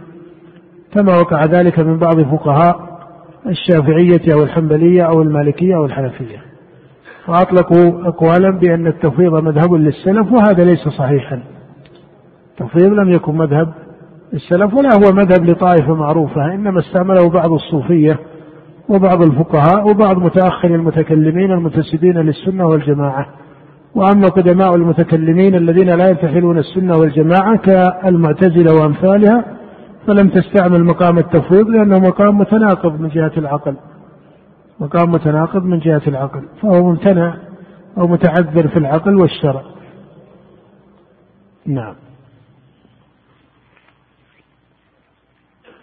[0.94, 2.98] كما وقع ذلك من بعض فقهاء
[3.46, 6.42] الشافعية أو الحنبلية أو المالكية أو الحنفية.
[7.28, 11.42] وأطلقوا أقوالا بأن التفويض مذهب للسلف وهذا ليس صحيحا.
[12.50, 13.72] التفويض لم يكن مذهب
[14.34, 18.18] السلف ولا هو مذهب لطائفة معروفة إنما استعمله بعض الصوفية
[18.88, 23.26] وبعض الفقهاء وبعض متأخر المتكلمين المنتسبين للسنة والجماعة.
[23.94, 29.44] وأما قدماء المتكلمين الذين لا ينتحلون السنة والجماعة كالمعتزلة وأمثالها
[30.06, 33.76] فلم تستعمل مقام التفويض لأنه مقام متناقض من جهة العقل.
[34.80, 37.34] مقام متناقض من جهة العقل فهو ممتنع
[37.98, 39.62] أو متعذر في العقل والشرع.
[41.66, 41.94] نعم.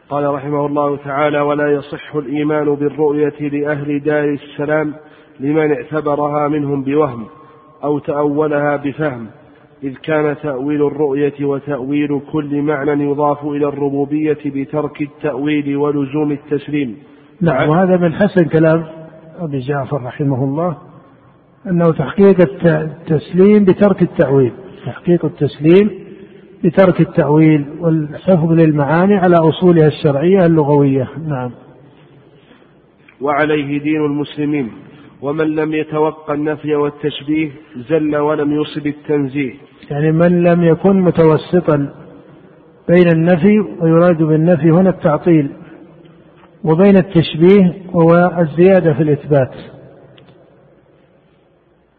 [0.09, 4.93] قال رحمه الله تعالى ولا يصح الإيمان بالرؤية لأهل دار السلام
[5.39, 7.25] لمن اعتبرها منهم بوهم
[7.83, 9.27] أو تأولها بفهم
[9.83, 16.97] إذ كان تأويل الرؤية وتأويل كل معنى يضاف إلى الربوبية بترك التأويل ولزوم التسليم.
[17.41, 18.85] نعم وهذا من حسن كلام
[19.39, 20.77] أبي جعفر رحمه الله
[21.67, 24.51] أنه تحقيق التسليم بترك التأويل
[24.85, 26.02] تحقيق التسليم
[26.63, 31.07] بترك التأويل والحفظ للمعاني على أصولها الشرعية اللغوية.
[31.27, 31.51] نعم.
[33.21, 34.71] وعليه دين المسلمين
[35.21, 37.51] ومن لم يتوقع النفي والتشبيه
[37.89, 39.53] زل ولم يصب التنزيه.
[39.91, 41.93] يعني من لم يكن متوسطا
[42.89, 45.49] بين النفي ويراد بالنفي هنا التعطيل
[46.63, 49.55] وبين التشبيه والزيادة في الإثبات.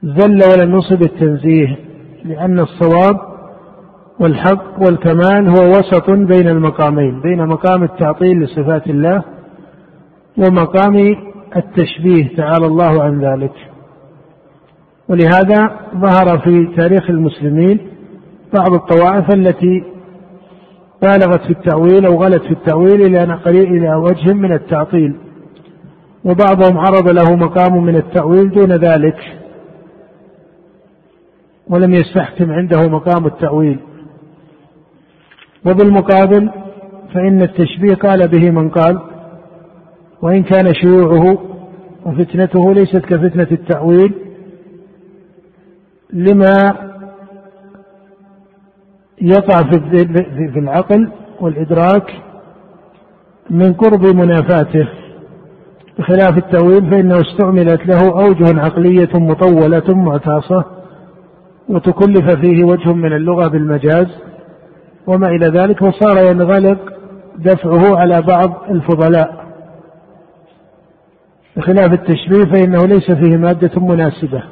[0.02, 1.76] زل ولم يصب التنزيه
[2.24, 3.33] لأن الصواب
[4.20, 9.22] والحق والكمال هو وسط بين المقامين بين مقام التعطيل لصفات الله
[10.38, 11.16] ومقام
[11.56, 13.52] التشبيه تعالى الله عن ذلك.
[15.08, 17.78] ولهذا ظهر في تاريخ المسلمين
[18.54, 19.84] بعض الطوائف التي
[21.02, 25.16] بالغت في التأويل أو غلت في التأويل إلى قليل إلى وجه من التعطيل
[26.24, 29.16] وبعضهم عرض له مقام من التأويل دون ذلك
[31.70, 33.78] ولم يستحكم عنده مقام التأويل.
[35.66, 36.50] وبالمقابل
[37.14, 38.98] فإن التشبيه قال به من قال
[40.22, 41.38] وإن كان شيوعه
[42.06, 44.14] وفتنته ليست كفتنة التأويل
[46.12, 46.74] لما
[49.22, 49.62] يقع
[50.52, 51.08] في العقل
[51.40, 52.12] والإدراك
[53.50, 54.88] من قرب منافاته
[55.98, 60.64] بخلاف التأويل فإنه استعملت له أوجه عقلية مطولة معتاصة
[61.68, 64.06] وتكلف فيه وجه من اللغة بالمجاز.
[65.06, 66.78] وما إلى ذلك وصار ينغلق
[67.38, 69.44] دفعه على بعض الفضلاء.
[71.56, 74.42] بخلاف التشبيه فإنه ليس فيه مادة مناسبة.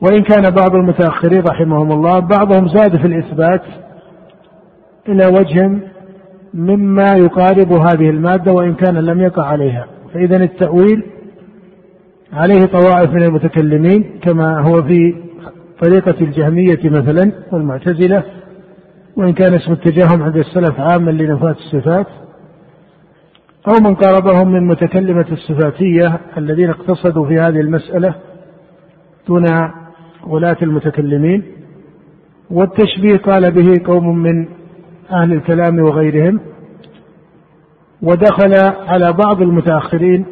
[0.00, 3.62] وإن كان بعض المتأخرين رحمهم الله بعضهم زاد في الإثبات
[5.08, 5.70] إلى وجه
[6.54, 9.86] مما يقارب هذه المادة وإن كان لم يقع عليها.
[10.14, 11.04] فإذا التأويل
[12.32, 15.14] عليه طوائف من المتكلمين كما هو في
[15.82, 18.24] طريقة الجهمية مثلا والمعتزلة
[19.16, 22.06] وإن كان اسم التجاهم عند السلف عاما لنفاة الصفات
[23.68, 28.14] أو من قاربهم من متكلمة الصفاتية الذين اقتصدوا في هذه المسألة
[29.28, 29.44] دون
[30.26, 31.42] ولاة المتكلمين.
[32.50, 34.48] والتشبيه قال به قوم من
[35.10, 36.40] أهل الكلام وغيرهم.
[38.02, 38.54] ودخل
[38.86, 40.26] على بعض المتأخرين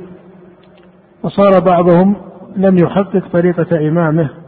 [1.23, 2.17] وصار بعضهم
[2.57, 4.40] لم يحقق طريقة إمامه.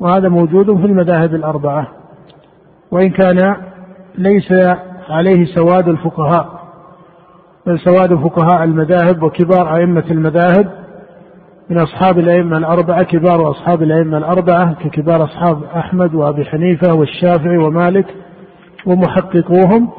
[0.00, 1.88] وهذا موجود في المذاهب الأربعة.
[2.90, 3.56] وإن كان
[4.18, 4.52] ليس
[5.08, 6.64] عليه سواد الفقهاء
[7.66, 10.70] بل سواد فقهاء المذاهب وكبار أئمة المذاهب
[11.70, 18.06] من أصحاب الأئمة الأربعة كبار أصحاب الأئمة الأربعة ككبار أصحاب أحمد وأبي حنيفة والشافعي ومالك
[18.86, 19.90] ومحققوهم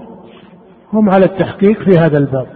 [0.94, 2.48] هم على التحقيق في هذا الباب.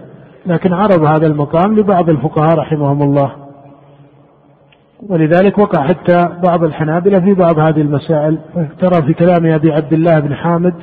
[0.45, 3.31] لكن عرض هذا المقام لبعض الفقهاء رحمهم الله.
[5.07, 8.37] ولذلك وقع حتى بعض الحنابلة في بعض هذه المسائل.
[8.79, 10.73] ترى في كلام أبي عبد الله بن حامد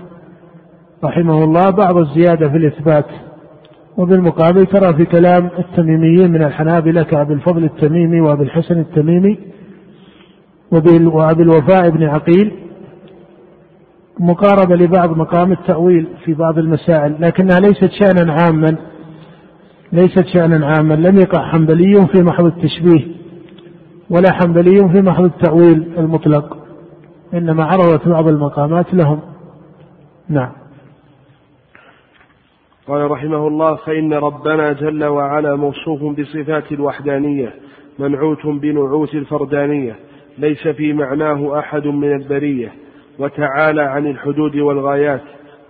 [1.04, 3.06] رحمه الله بعض الزيادة في الإثبات.
[3.96, 9.38] وبالمقابل ترى في كلام التميميين من الحنابلة كأبي الفضل التميمي وأبي الحسن التميمي
[10.72, 12.52] وأبي الوفاء بن عقيل.
[14.20, 18.76] مقاربة لبعض مقام التأويل في بعض المسائل لكنها ليست شأنا عاما.
[19.92, 20.94] ليست شأنا عاما.
[20.94, 23.15] لم يقع حنبلي في محض التشبيه.
[24.10, 26.56] ولا حنبلي في محض التأويل المطلق
[27.34, 29.20] إنما عرضت بعض المقامات لهم.
[30.28, 30.52] نعم.
[32.88, 37.54] قال رحمه الله فإن ربنا جل وعلا موصوف بصفات الوحدانية
[37.98, 39.96] منعوت بنعوت الفردانية
[40.38, 42.72] ليس في معناه أحد من البرية
[43.18, 45.22] وتعالى عن الحدود والغايات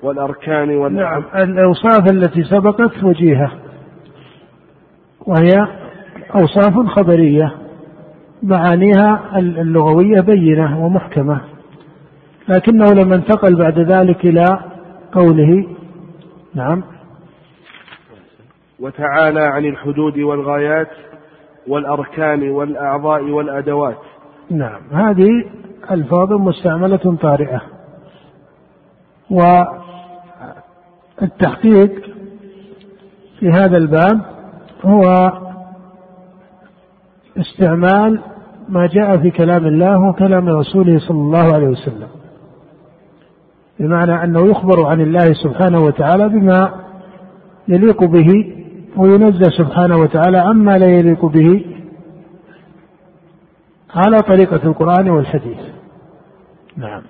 [0.03, 1.23] والأركان والأعم.
[1.23, 3.53] نعم الأوصاف التي سبقت وجيهة
[5.27, 5.67] وهي
[6.35, 7.66] أوصاف خبرية.
[8.43, 11.41] معانيها اللغوية بينة ومحكمة
[12.49, 14.45] لكنه لما انتقل بعد ذلك إلى
[15.13, 15.67] قوله.
[16.55, 16.83] نعم.
[18.81, 20.91] وتعالى عن الحدود والغايات
[21.69, 23.99] والأركان والأعضاء والأدوات.
[24.51, 24.81] نعم.
[24.93, 25.45] هذه
[25.91, 27.61] ألفاظ مستعملة طارئة.
[31.21, 31.93] والتحقيق
[33.41, 34.21] في هذا الباب
[34.85, 35.33] هو
[37.41, 38.21] استعمال
[38.69, 42.09] ما جاء في كلام الله وكلام رسوله صلى الله عليه وسلم.
[43.81, 46.85] بمعنى أنه يخبر عن الله سبحانه وتعالى بما
[47.69, 48.53] يليق به
[48.97, 51.65] وينزه سبحانه وتعالى عما لا يليق به
[53.95, 55.59] على طريقة القرآن والحديث.
[56.77, 57.03] نعم.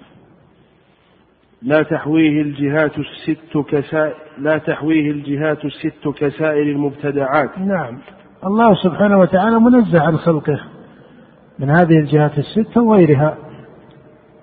[1.63, 7.59] لا تحويه الجهات الست كسائر لا تحويه الجهات الست كسائر المبتدعات.
[7.59, 7.99] نعم.
[8.45, 10.61] الله سبحانه وتعالى منزه عن خلقه
[11.59, 13.35] من هذه الجهات الست وغيرها.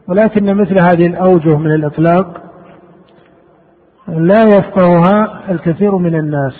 [0.07, 2.41] ولكن مثل هذه الأوجه من الإطلاق
[4.07, 6.53] لا يفقهها الكثير من الناس.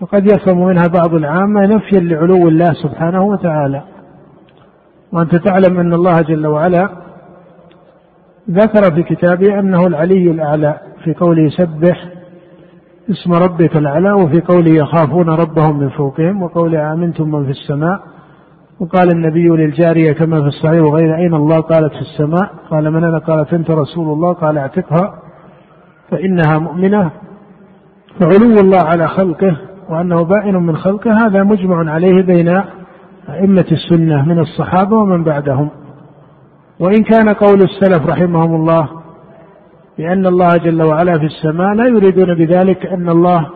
[0.00, 3.82] وقد يفهم منها بعض العامة نفيا لعلو الله سبحانه وتعالى.
[5.12, 6.90] وأنت تعلم أن الله جل وعلا
[8.50, 12.19] ذكر في كتابه أنه العلي الأعلى في قوله سبح
[13.10, 18.00] اسم ربك الأعلى وفي قوله يخافون ربهم من فوقهم وقوله آمنتم من في السماء
[18.80, 22.50] وقال النبي للجارية كما في الصحيح وغير أين الله؟ قالت في السماء.
[22.70, 24.32] قال من أنا؟ قالت أنت رسول الله.
[24.32, 25.14] قال اعتقها
[26.10, 27.10] فإنها مؤمنة.
[28.20, 29.56] فعلو الله على خلقه
[29.88, 32.62] وأنه بائن من خلقه هذا مجمع عليه بين
[33.28, 35.70] أئمة السنة من الصحابة ومن بعدهم.
[36.80, 38.99] وإن كان قول السلف رحمهم الله
[40.00, 43.46] بأن الله جل وعلا في السماء لا يريدون بذلك أن الله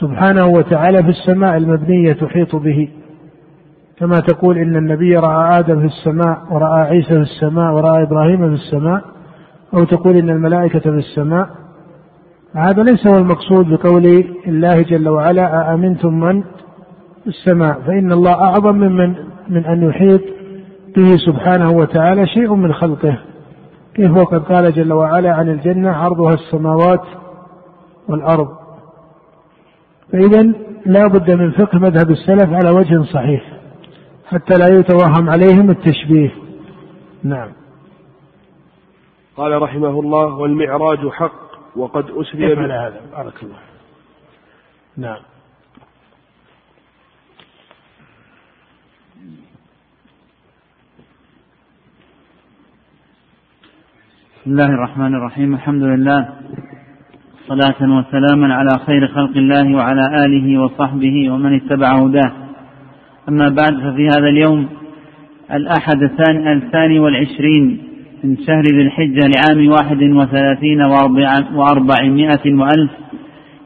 [0.00, 2.88] سبحانه وتعالى في السماء المبنية تحيط به.
[3.98, 8.54] كما تقول إن النبي رأى آدم في السماء ورأى عيسى في السماء ورأى إبراهيم في
[8.54, 9.04] السماء
[9.74, 11.48] أو تقول إن الملائكة في السماء.
[12.54, 16.42] هذا ليس هو المقصود بقول الله جل وعلا أأمنتم من
[17.22, 19.14] في السماء؟ فإن الله أعظم من, من,
[19.48, 20.20] من أن يحيط
[20.96, 23.18] به سبحانه وتعالى شيء من خلقه.
[23.98, 27.06] كيف وقد قال جل وعلا عن الجنة عرضها السماوات
[28.08, 28.48] والأرض.
[30.12, 30.42] فإذا
[30.86, 33.42] لا بد من فقه مذهب السلف على وجه صحيح
[34.26, 36.30] حتى لا يتوهم عليهم التشبيه.
[37.22, 37.52] نعم.
[39.36, 43.00] قال رحمه الله والمعراج حق وقد أسري على هذا.
[43.16, 43.58] بارك الله.
[44.96, 45.20] نعم.
[54.48, 56.28] بسم الله الرحمن الرحيم الحمد لله
[57.48, 62.32] صلاة وسلاما على خير خلق الله وعلى آله وصحبه ومن اتبع هداه
[63.28, 64.68] أما بعد ففي هذا اليوم
[65.52, 67.78] الأحد الثاني, الثاني والعشرين
[68.24, 70.82] من شهر ذي الحجة لعام واحد وثلاثين
[71.54, 72.90] وأربعمائة وألف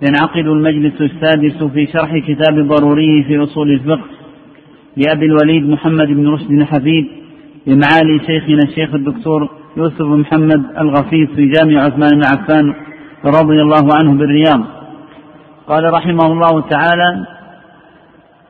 [0.08, 4.08] ينعقد المجلس السادس في شرح كتاب ضروري في أصول الفقه
[4.96, 7.06] لأبي الوليد محمد بن رشد الحفيد
[7.66, 12.74] لمعالي شيخنا الشيخ الدكتور يوسف محمد الغفيف في جامع عثمان بن عفان
[13.24, 14.60] رضي الله عنه بالرياض.
[15.68, 17.26] قال رحمه الله تعالى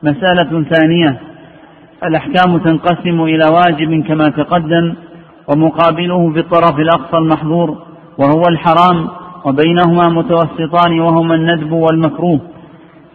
[0.03, 1.19] مسألة ثانية.
[2.03, 4.93] الأحكام تنقسم إلى واجب كما تقدم
[5.47, 7.77] ومقابله في الطرف الأقصى المحظور
[8.17, 9.07] وهو الحرام
[9.45, 12.39] وبينهما متوسطان وهما الندب والمكروه.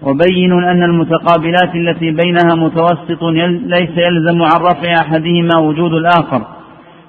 [0.03, 6.58] وبين أن المتقابلات التي بينها متوسط ليس يلزم عن رفع أحدهما وجود الآخر.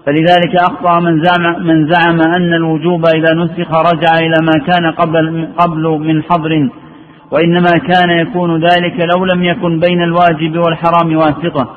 [0.10, 5.48] فلذلك أخطأ من زعم, من زعم أن الوجوب إذا نسخ رجع إلى ما كان قبل,
[5.58, 6.70] قبل من حظر
[7.32, 11.70] وإنما كان يكون ذلك لو لم يكن بين الواجب والحرام واسطة.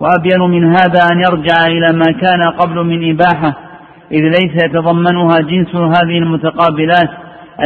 [0.00, 3.56] وأبين من هذا أن يرجع إلى ما كان قبل من إباحة
[4.12, 7.10] إذ ليس يتضمنها جنس هذه المتقابلات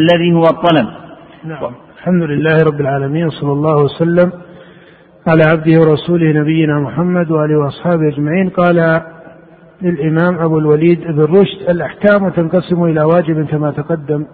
[0.00, 0.88] الذي هو الطلب.
[1.44, 1.72] نعم.
[1.98, 4.32] الحمد لله رب العالمين صلى الله وسلم
[5.26, 8.48] على عبده ورسوله نبينا محمد وآله وأصحابه أجمعين.
[8.48, 9.02] قال
[9.82, 11.70] للإمام أبو الوليد بن رشد.
[11.70, 14.26] الأحكام تنقسم إلى واجب كما تقدم.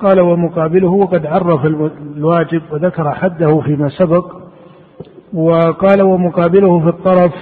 [0.00, 4.26] قال ومقابله وقد عرف الواجب وذكر حده فيما سبق.
[5.34, 7.32] وقال ومقابله في الطرف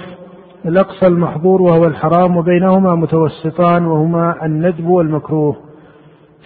[0.65, 5.55] الأقصى المحظور وهو الحرام وبينهما متوسطان وهما الندب والمكروه.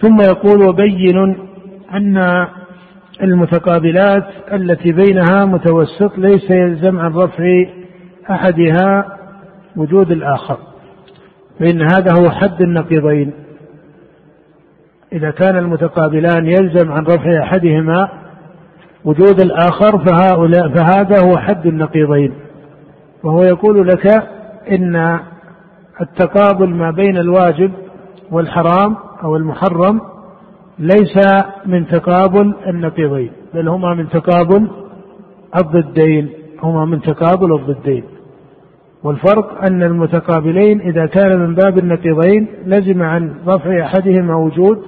[0.00, 1.36] ثم يقول وبين
[1.94, 2.46] أن
[3.22, 7.64] المتقابلات التي بينها متوسط ليس يلزم عن رفع
[8.30, 9.16] أحدها
[9.76, 10.58] وجود الآخر.
[11.58, 13.32] فإن هذا هو حد النقيضين.
[15.12, 18.08] إذا كان المتقابلان يلزم عن رفع أحدهما
[19.04, 22.32] وجود الآخر فهؤلاء فهذا هو حد النقيضين.
[23.24, 24.06] وهو يقول لك
[24.70, 25.20] إن
[26.00, 27.72] التقابل ما بين الواجب
[28.30, 30.00] والحرام أو المحرم
[30.78, 31.18] ليس
[31.66, 34.68] من تقابل النقيضين بل هما من تقابل
[35.56, 36.28] الضدين
[36.62, 38.04] هما من تقابل الضدين.
[39.04, 44.82] والفرق أن المتقابلين إذا كان من باب النقيضين لزم عن رفع أحدهما وجود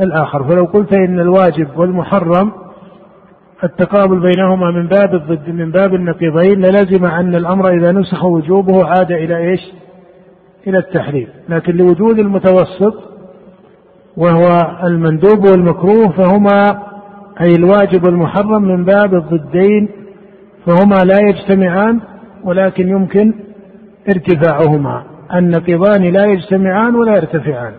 [0.00, 2.52] الآخر فلو قلت إن الواجب والمحرم
[3.64, 9.12] التقابل بينهما من باب الضد من باب النقيضين للزم أن الأمر إذا نسخ وجوبه عاد
[9.12, 9.60] إلى إيش؟
[10.66, 12.94] إلى التحريم لكن لوجود المتوسط
[14.16, 16.82] وهو المندوب والمكروه فهما
[17.40, 19.88] أي الواجب والمحرم من باب الضدين
[20.66, 22.00] فهما لا يجتمعان
[22.48, 23.34] ولكن يمكن
[24.08, 25.02] ارتفاعهما.
[25.34, 27.72] النقيضان لا يجتمعان ولا يرتفعان.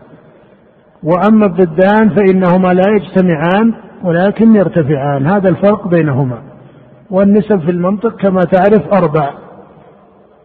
[1.04, 5.28] وأما الضدان فإنهما لا يجتمعان ولكن يرتفعان.
[5.28, 6.38] هذا الفرق بينهما.
[7.10, 9.34] والنسب في المنطق كما تعرف أربع.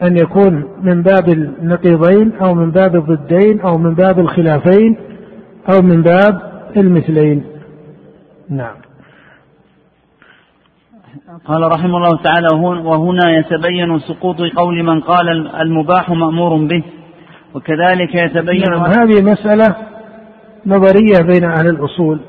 [0.03, 4.97] أن يكون من باب النقيضين أو من باب الضدين أو من باب الخلافين
[5.75, 6.41] أو من باب
[6.77, 7.45] المثلين.
[8.51, 8.84] نعم.
[11.47, 12.49] قال رحمه الله تعالى
[12.85, 15.29] وهنا يتبين سقوط قول من قال
[15.61, 16.83] المباح مأمور به
[17.55, 19.77] وكذلك يتبين نعم هذه مسألة
[20.67, 22.21] نظرية بين أهل الأصول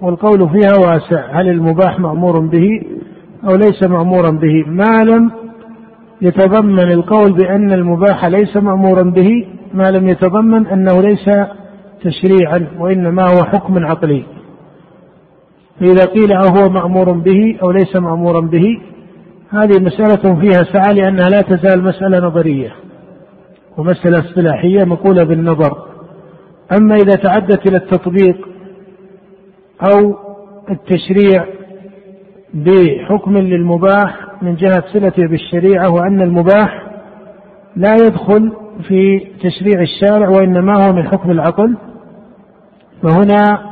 [0.00, 2.68] والقول فيها واسع هل المباح مأمور به
[3.44, 5.30] أو ليس مأمورا به؟ ما لم
[6.22, 11.30] يتضمن القول بأن المباح ليس مأمورا به ما لم يتضمن أنه ليس
[12.02, 14.24] تشريعا وإنما هو حكم عقلي.
[15.82, 18.80] فإذا قيل أهو مأمور به أو ليس مأمورا به
[19.50, 22.74] هذه مسألة فيها سعة لأنها لا تزال مسألة نظرية
[23.78, 25.78] ومسألة اصطلاحية مقولة بالنظر.
[26.72, 28.48] أما إذا تعدت إلى التطبيق
[29.92, 30.16] أو
[30.70, 31.44] التشريع
[32.54, 36.86] بحكم للمباح من جهة صلته بالشريعة وأن المباح
[37.76, 38.52] لا يدخل
[38.88, 41.76] في تشريع الشارع وإنما هو من حكم العقل
[43.02, 43.71] فهنا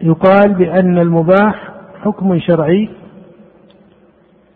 [0.00, 2.88] يقال بأن المباح حكم شرعي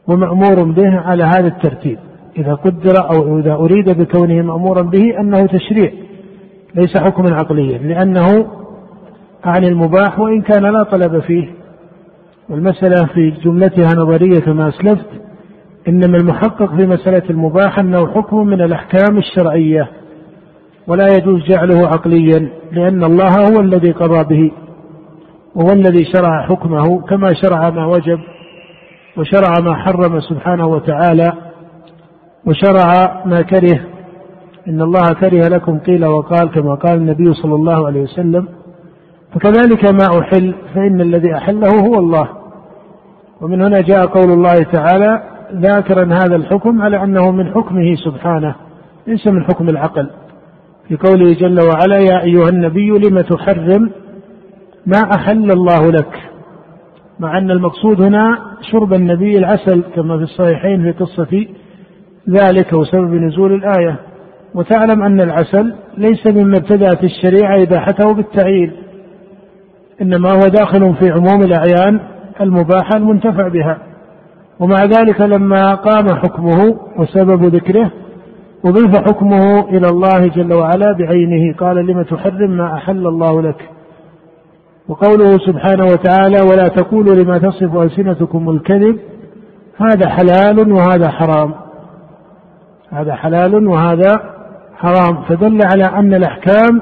[0.07, 1.99] ومأمور به على هذا الترتيب.
[2.39, 5.93] إذا قدر أو إذا أريد بكونه مأمورا به أنه تشريع
[6.75, 8.47] ليس حكما عقليا لأنه
[9.45, 11.49] عن المباح وإن كان لا طلب فيه.
[12.49, 15.07] والمسألة في جملتها نظرية كما أسلفت
[15.89, 19.91] إنما المحقق في مسألة المباح أنه حكم من الأحكام الشرعية
[20.87, 24.53] ولا يجوز جعله عقليا لأن الله هو الذي قضى به.
[25.55, 28.19] وهو الذي شرع حكمه كما شرع ما وجب
[29.17, 31.33] وشرع ما حرم سبحانه وتعالى
[32.47, 33.81] وشرع ما كره.
[34.69, 38.49] إن الله كره لكم قيل وقال كما قال النبي صلى الله عليه وسلم
[39.35, 42.29] فكذلك ما أحل فإن الذي أحله هو الله.
[43.41, 45.23] ومن هنا جاء قول الله تعالى
[45.55, 48.55] ذاكرا هذا الحكم على أنه من حكمه سبحانه
[49.07, 50.11] ليس من حكم العقل.
[50.89, 53.91] في قوله جل وعلا يا أيها النبي لم تحرم
[54.87, 56.19] ما أحل الله لك.
[57.21, 58.39] مع أن المقصود هنا
[58.73, 61.47] شرب النبي العسل كما في الصحيحين في قصة
[62.29, 63.97] ذلك وسبب نزول الآية.
[64.55, 68.73] وتعلم أن العسل ليس مما ابتدأت الشريعة إباحته بالتعيين
[70.03, 72.01] إنما هو داخل في عموم الأعيان
[72.41, 73.79] المباحة المنتفع بها.
[74.61, 77.91] ومع ذلك لما قام حكمه وسبب ذكره
[78.65, 83.71] أضيف حكمه إلى الله جل وعلا بعينه قال لم تحرم ما أحل الله لك.
[84.91, 88.99] وقوله سبحانه وتعالى ولا تقولوا لما تصف ألسنتكم الكذب
[89.77, 91.55] هذا حلال وهذا حرام.
[92.91, 94.11] هذا حلال وهذا
[94.77, 95.23] حرام.
[95.29, 96.81] فدل على أن الأحكام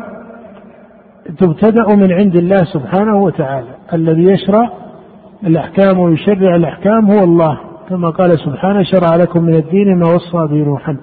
[1.38, 3.70] تبتدأ من عند الله سبحانه وتعالى.
[3.92, 4.70] الذي يشرع
[5.46, 7.58] الأحكام ويشرع الأحكام هو الله.
[7.88, 10.96] كما قال سبحانه شرع لكم من الدين ما وصى به نوحا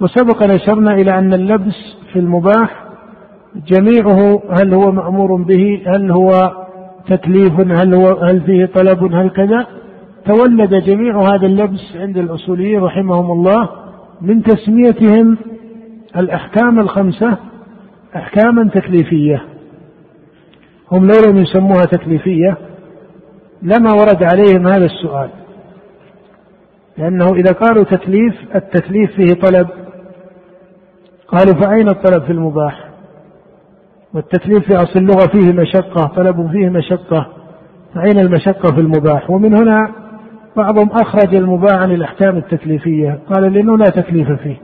[0.00, 2.81] وسبق نشرنا إلى أن اللبس في المباح
[3.56, 6.52] جميعه هل هو مأمور به؟ هل هو
[7.06, 9.66] تكليف؟ هل هو هل فيه طلب؟ هل كذا؟
[10.26, 13.68] تولد جميع هذا اللبس عند الأصوليين رحمهم الله
[14.20, 15.38] من تسميتهم
[16.16, 17.36] الأحكام الخمسة
[18.16, 19.44] أحكاما تكليفية.
[20.92, 22.56] هم لو لم يسموها تكليفية
[23.62, 25.30] لما ورد عليهم هذا السؤال.
[26.98, 29.68] لأنه إذا قالوا تكليف التكليف فيه طلب.
[31.28, 32.91] قالوا فأين الطلب في المباح؟
[34.14, 37.26] والتكليف في أصل اللغة فيه مشقة طلب فيه مشقة.
[37.94, 39.90] فأين المشقة في المباح؟ ومن هنا
[40.56, 43.18] بعضهم أخرج المباح عن الأحكام التكليفية.
[43.32, 44.56] قال لأنه لا تكليف فيه.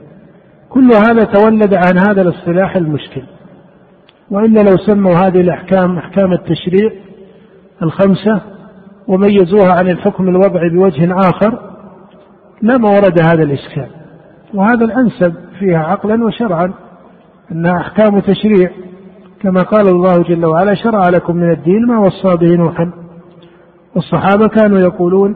[0.69, 3.23] كل هذا تولد عن هذا الاصطلاح المشكل.
[4.31, 6.91] وإلا لو سموا هذه الأحكام أحكام التشريع
[7.83, 8.41] الخمسة
[9.07, 11.59] وميزوها عن الحكم الوضعي بوجه آخر
[12.61, 13.87] لما ورد هذا الإشكال.
[14.53, 16.73] وهذا الأنسب فيها عقلا وشرعا
[17.51, 18.69] أنها أحكام تشريع
[19.41, 22.91] كما قال الله جل وعلا شرع لكم من الدين ما وصى به نوحا.
[23.95, 25.35] والصحابة كانوا يقولون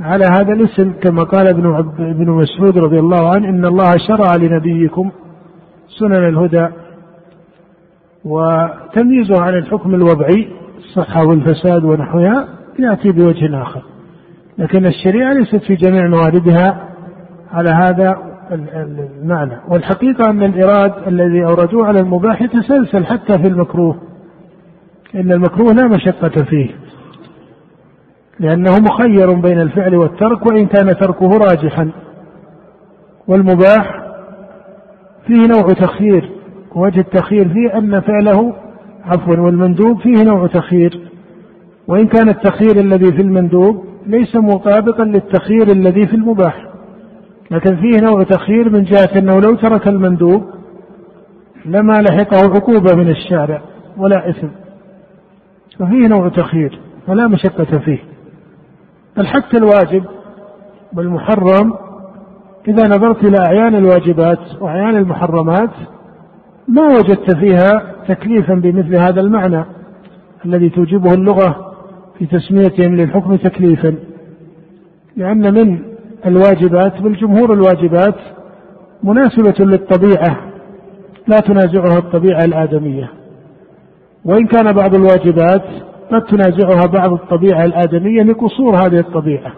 [0.00, 5.10] على هذا الاسم كما قال ابن ابن مسعود رضي الله عنه إن الله شرع لنبيكم
[5.98, 6.68] سنن الهدى
[8.24, 13.82] وتمييزه عن الحكم الوضعي الصحة والفساد ونحوها يأتي بوجه آخر.
[14.58, 16.88] لكن الشريعة ليست في جميع مواردها
[17.52, 19.56] على هذا المعنى.
[19.68, 23.96] والحقيقة أن الإراد الذي أوردوه على المباح يتسلسل حتى في المكروه.
[25.14, 26.70] إن المكروه لا مشقة فيه.
[28.40, 31.90] لأنه مخير بين الفعل والترك وإن كان تركه راجحا.
[33.28, 34.02] والمباح
[35.26, 36.30] فيه نوع تخيير.
[36.74, 38.54] وجه التخيير فيه أن فعله
[39.04, 41.00] عفوا والمندوب فيه نوع تخيير.
[41.88, 46.69] وإن كان التخيير الذي في المندوب ليس مطابقا للتخيير الذي في المباح.
[47.50, 50.44] لكن فيه نوع تخيير من جهة أنه لو ترك المندوب
[51.66, 53.62] لما لحقه عقوبة من الشارع
[53.96, 54.48] ولا إثم.
[55.78, 57.98] ففيه نوع تخيير فلا مشقة فيه.
[59.16, 60.04] بل حتى الواجب
[60.96, 61.74] والمحرم
[62.68, 65.70] إذا نظرت إلى أعيان الواجبات وأعيان المحرمات
[66.68, 69.64] ما وجدت فيها تكليفا بمثل هذا المعنى
[70.44, 71.74] الذي توجبه اللغة
[72.18, 73.94] في تسميتهم للحكم تكليفا.
[75.16, 75.89] لأن من
[76.26, 78.14] الواجبات بل جمهور الواجبات
[79.02, 80.36] مناسبة للطبيعة
[81.28, 83.10] لا تنازعها الطبيعة الآدمية.
[84.24, 85.64] وإن كان بعض الواجبات
[86.12, 89.52] قد تنازعها بعض الطبيعة الآدمية لقصور هذه الطبيعة.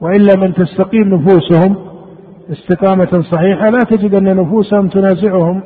[0.00, 1.76] وإلا من تستقيم نفوسهم
[2.52, 5.62] استقامة صحيحة لا تجد أن نفوسهم تنازعهم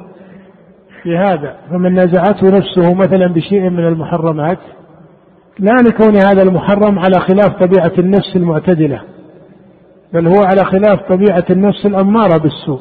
[1.03, 4.59] في هذا فمن نازعته نفسه مثلا بشيء من المحرمات
[5.59, 9.01] لا لكون هذا المحرم على خلاف طبيعة النفس المعتدلة.
[10.15, 12.81] بل هو على خلاف طبيعة النفس الأمارة بالسوء.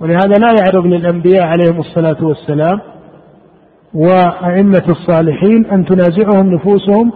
[0.00, 2.80] ولهذا لا يعرض للأنبياء عليهم الصلاة والسلام
[3.94, 7.12] وأئمة الصالحين أن تنازعهم نفوسهم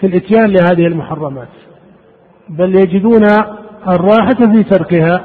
[0.00, 1.48] في الإتيان لهذه المحرمات.
[2.48, 3.24] بل يجدون
[3.88, 5.20] الراحة في تركها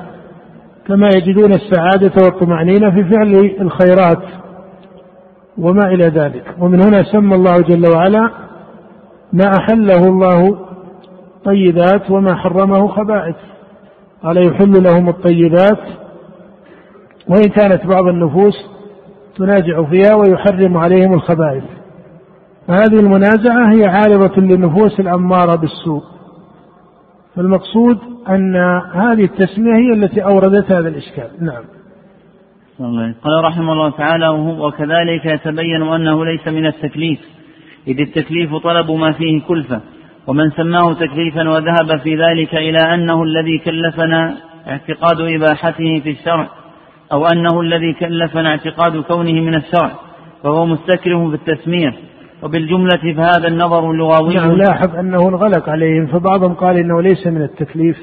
[0.87, 4.23] كما يجدون السعادة والطمأنينة في فعل الخيرات
[5.57, 6.43] وما إلى ذلك.
[6.59, 8.31] ومن هنا سمى الله جل وعلا
[9.33, 10.70] ما أحله الله
[11.45, 13.35] طيبات وما حرمه خبائث.
[14.23, 15.79] قال يحل لهم الطيبات
[17.29, 18.53] وإن كانت بعض النفوس
[19.35, 21.63] تنازع فيها ويحرم عليهم الخبائث.
[22.67, 26.03] فهذه المنازعة هي عارضة للنفوس الأمارة بالسوء.
[27.35, 27.97] فالمقصود
[28.29, 28.55] أن
[28.93, 31.29] هذه التسمية هي التي أوردت هذا الإشكال.
[31.39, 31.63] نعم.
[33.23, 34.29] قال رحمه الله تعالى
[34.59, 37.19] وكذلك يتبين أنه ليس من التكليف
[37.87, 39.81] إذ التكليف طلب ما فيه كلفة.
[40.27, 46.49] ومن سماه تكليفا وذهب في ذلك إلى أنه الذي كلفنا اعتقاد إباحته في الشرع
[47.13, 49.91] أو أنه الذي كلفنا اعتقاد كونه من الشرع
[50.43, 51.93] فهو مستكره في التسمية.
[52.43, 57.97] وبالجملة فهذا النظر اللغوي نعم لاحظ أنه انغلق عليهم فبعضهم قال إنه ليس من التكليف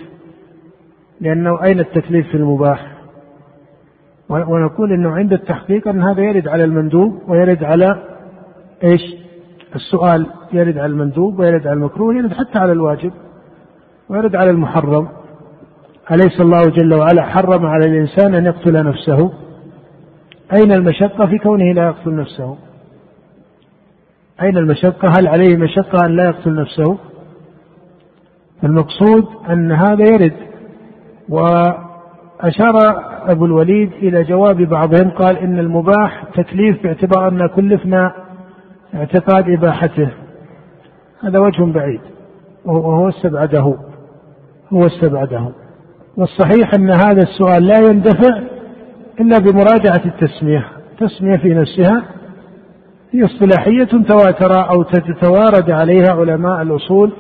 [1.21, 2.87] لأنه أين التكليف في المباح؟
[4.29, 8.03] ونقول أنه عند التحقيق أن هذا يرد على المندوب ويرد على
[8.85, 9.01] إيش؟
[9.75, 13.13] السؤال يرد على المندوب ويرد على المكروه يرد حتى على الواجب
[14.09, 15.09] ويرد على المحرم.
[16.11, 19.33] أليس الله جل وعلا حرم على الإنسان أن يقتل نفسه؟
[20.53, 22.57] أين المشقة في كونه لا يقتل نفسه؟
[24.43, 26.99] أين المشقة؟ هل عليه مشقة أن لا يقتل نفسه؟
[28.65, 30.37] المقصود أن هذا يرد.
[31.29, 32.75] وأشار
[33.27, 38.28] أبو الوليد إلى جواب بعضهم قال إن المباح تكليف باعتبار أن كلفنا
[38.95, 40.09] اعتقاد إباحته.
[41.21, 42.01] هذا وجه بعيد.
[42.65, 43.77] وهو استبعده.
[44.73, 45.49] هو استبعده.
[46.17, 48.39] والصحيح أن هذا السؤال لا يندفع
[49.21, 50.69] إلا بمراجعة التسمية.
[50.93, 52.03] التسمية في نفسها
[53.13, 57.13] هي اصطلاحية تواتر أو تتوارد عليها علماء الأصول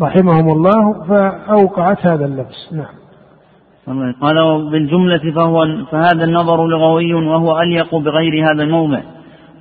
[0.00, 4.12] رحمهم الله فأوقعت هذا اللبس نعم.
[4.12, 9.00] قال بالجملة فهو فهذا النظر لغوي وهو أليق بغير هذا الموضع.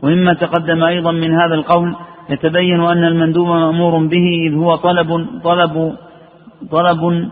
[0.03, 1.95] ومما تقدم أيضا من هذا القول
[2.29, 5.95] يتبين أن المندوب مأمور به إذ هو طلب طلب
[6.71, 7.29] طلب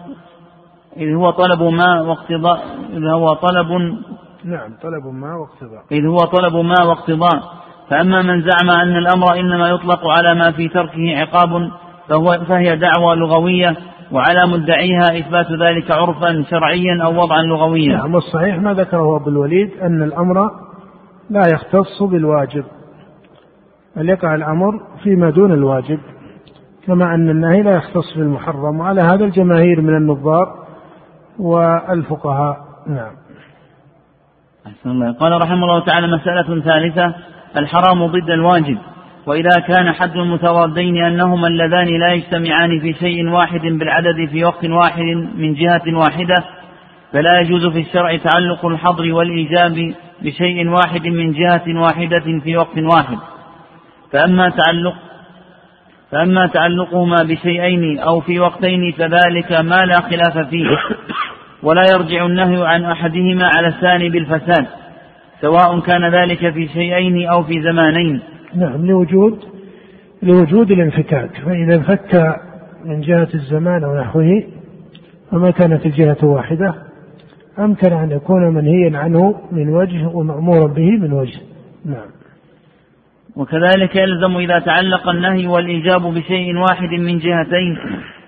[0.98, 2.60] إذ هو طلب ما واقتضاء
[2.94, 3.72] إذ هو طلب
[4.46, 5.84] نعم طلب ما واقتضاء.
[5.92, 7.44] إذ هو طلب ما واقتضاء.
[7.90, 11.72] فأما من زعم أن الأمر إنما يطلق على ما في تركه عقاب
[12.10, 13.76] فهو فهي دعوى لغوية
[14.12, 17.98] وعلى مدعيها إثبات ذلك عرفا شرعيا أو وضعا لغويا.
[17.98, 20.36] نعم الصحيح ما ذكره أبو الوليد أن الأمر
[21.30, 22.64] لا يختص بالواجب.
[23.96, 26.00] بل يقع الأمر فيما دون الواجب؟
[26.88, 28.80] كما أن النهي لا يختص بالمحرم.
[28.80, 30.66] وعلى هذا الجماهير من النظار
[31.40, 32.58] والفقهاء.
[32.88, 33.14] نعم.
[34.68, 35.12] أحسن الله.
[35.12, 37.16] قال رحمه الله تعالى مسألة ثالثة
[37.58, 38.78] الحرام ضد الواجب.
[39.28, 45.04] وإذا كان حد المتضادين أنهما اللذان لا يجتمعان في شيء واحد بالعدد في وقت واحد
[45.36, 46.36] من جهة واحدة
[47.16, 53.18] فلا يجوز في الشرع تعلق الحظر والإيجاب بشيء واحد من جهة واحدة في وقت واحد.
[54.12, 54.94] فأما تعلق
[56.12, 60.68] فأما تعلقهما بشيئين أو في وقتين فذلك ما لا خلاف فيه.
[61.64, 64.66] ولا يرجع النهي عن أحدهما على الثاني بالفساد
[65.42, 68.22] سواء كان ذلك في شيئين أو في زمانين.
[68.56, 69.40] نعم لوجود
[70.24, 72.36] لوجود الانفكاك فإذا انفك
[72.86, 74.44] من جهة الزمان أو نحوه
[75.32, 76.85] فما كانت الجهة واحدة؟
[77.60, 81.40] أمكن أن يكون منهيا عنه من وجه ومأمورا به من وجه.
[81.86, 82.16] نعم.
[83.36, 87.78] وكذلك يلزم إذا تعلق النهي والإيجاب بشيء واحد من جهتين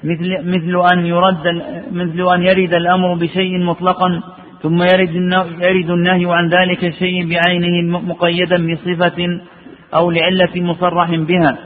[0.04, 4.22] مثل مثل أن يرد مثل أن يرد الأمر بشيء مطلقا
[4.62, 5.16] ثم يرد
[5.62, 9.40] يرد النهي عن ذلك الشيء بعينه مقيدا بصفة
[9.94, 11.58] أو لعلة مصرح بها.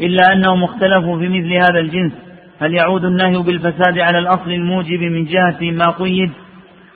[0.00, 2.12] إلا أنهم اختلفوا في مثل هذا الجنس.
[2.60, 6.30] هل يعود النهي بالفساد على الأصل الموجب من جهة ما قيد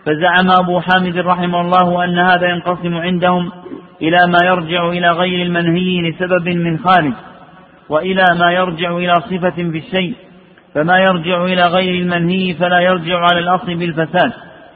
[0.06, 3.52] فزعم أبو حامد رحمه الله أن هذا ينقسم عندهم
[4.02, 7.12] إلى ما يرجع إلى غير المنهي لسبب من خارج
[7.89, 10.14] وإلى ما يرجع إلى صفة في الشيء
[10.74, 14.32] فما يرجع إلى غير المنهي فلا يرجع على الأصل بالفساد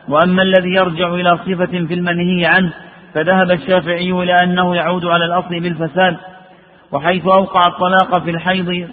[0.09, 2.73] وأما الذي يرجع إلى صفة في المنهي عنه
[3.15, 6.17] فذهب الشافعي إلى أنه يعود على الأصل بالفساد
[6.93, 8.89] وحيث أوقع الطلاق في الحيض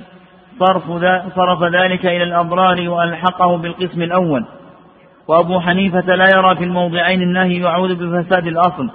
[1.36, 4.46] صرف, ذلك إلى الأضرار وألحقه بالقسم الأول.
[5.32, 8.90] وأبو حنيفة لا يرى في الموضعين النهي يعود بفساد الأصل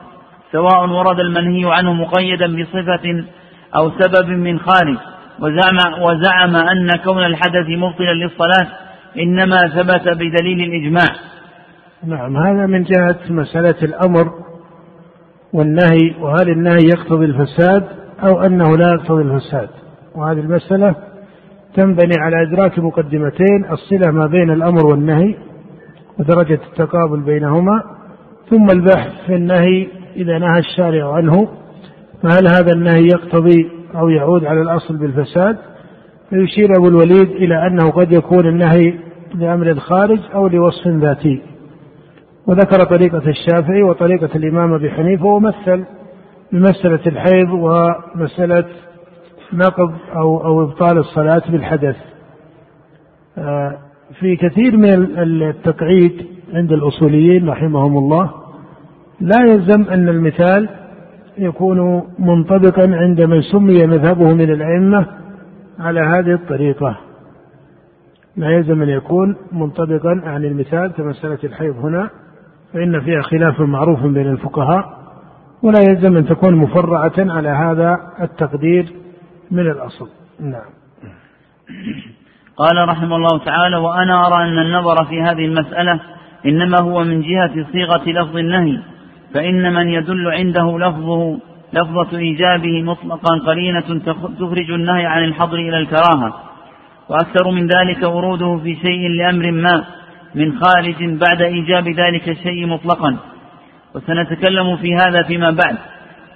[0.53, 3.25] سواء ورد المنهي عنه مقيدا بصفة
[3.77, 4.97] أو سبب من خارج
[5.41, 8.69] وزعم, وزعم أن كون الحدث مبطلا للصلاة
[9.19, 11.17] إنما ثبت بدليل الإجماع.
[12.07, 14.31] نعم هذا من جهة مسألة الأمر
[15.53, 17.85] والنهي وهل النهي يقتضي الفساد
[18.23, 19.69] أو أنه لا يقتضي الفساد.
[20.15, 20.95] وهذه المسألة
[21.75, 25.35] تنبني على إدراك مقدمتين الصلة ما بين الأمر والنهي
[26.19, 27.83] ودرجة التقابل بينهما
[28.51, 31.49] ثم البحث في النهي إذا نهى الشارع عنه
[32.23, 35.57] فهل هذا النهي يقتضي أو يعود على الأصل بالفساد
[36.31, 38.95] فيشير أبو الوليد إلى أنه قد يكون النهي
[39.35, 41.43] لأمر خارج أو لوصف ذاتي
[42.47, 45.85] وذكر طريقة الشافعي وطريقة الإمام أبي حنيفة ومثل
[46.53, 48.65] بمسألة الحيض ومسألة
[49.53, 51.97] نقض أو أو إبطال الصلاة بالحدث.
[53.39, 53.79] آه،
[54.21, 58.31] في كثير من التقعيد عند الأصوليين رحمهم الله
[59.21, 60.69] لا يلزم أن المثال
[61.39, 65.07] يكون منطبقا عند من سمي مذهبه من الأئمة
[65.79, 66.99] على هذه الطريقة.
[68.37, 72.11] لا يلزم أن يكون منطبقا عن المثال كمسألة الحيض هنا
[72.73, 74.97] فإن فيها خلاف معروف بين الفقهاء
[75.63, 78.93] ولا يلزم أن تكون مفرعة على هذا التقدير
[79.51, 80.09] من الأصل.
[80.41, 80.71] نعم.
[82.57, 86.01] قال رحمه الله تعالى وأنا أرى أن النظر في هذه المسألة
[86.47, 88.79] إنما هو من جهة صيغة لفظ النهي
[89.35, 91.39] فإن من يدل عنده لفظه
[91.73, 94.01] لفظة إيجابه مطلقا قرينة
[94.39, 96.35] تخرج النهي عن الحظر إلى الكراهة
[97.09, 99.85] وأكثر من ذلك وروده في شيء لأمر ما
[100.35, 103.17] من خارج بعد إيجاب ذلك الشيء مطلقا
[103.95, 105.77] وسنتكلم في هذا فيما بعد.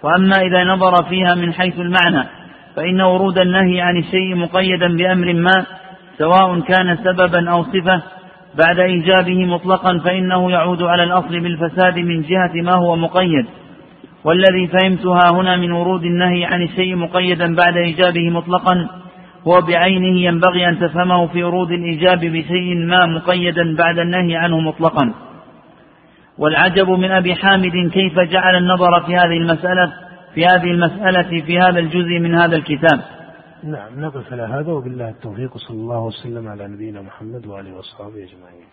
[0.02, 2.28] وأما إذا نظر فيها من حيث المعنى
[2.76, 5.66] فإن ورود النهي عن الشيء مقيدا بأمر ما
[6.20, 8.02] سواء كان سببا أو صفة
[8.54, 13.46] بعد إيجابه مطلقا فإنه يعود على الأصل بالفساد من جهة ما هو مقيد.
[14.24, 18.88] والذي فهمتها هنا من ورود النهي عن الشيء مقيدا بعد إيجابه مطلقا
[19.48, 25.14] هو بعينه ينبغي أن تفهمه في ورود الإيجاب بشيء ما مقيدا بعد النهي عنه مطلقا.
[26.38, 29.92] والعجب من أبي حامد كيف جعل النظر في هذه المسألة
[30.34, 33.19] في هذه المسألة في هذا الجزء من هذا الكتاب.
[33.64, 38.66] نعم نقف على هذا وبالله التوفيق صلى الله وسلم على نبينا محمد وآله وصحبه أجمعين.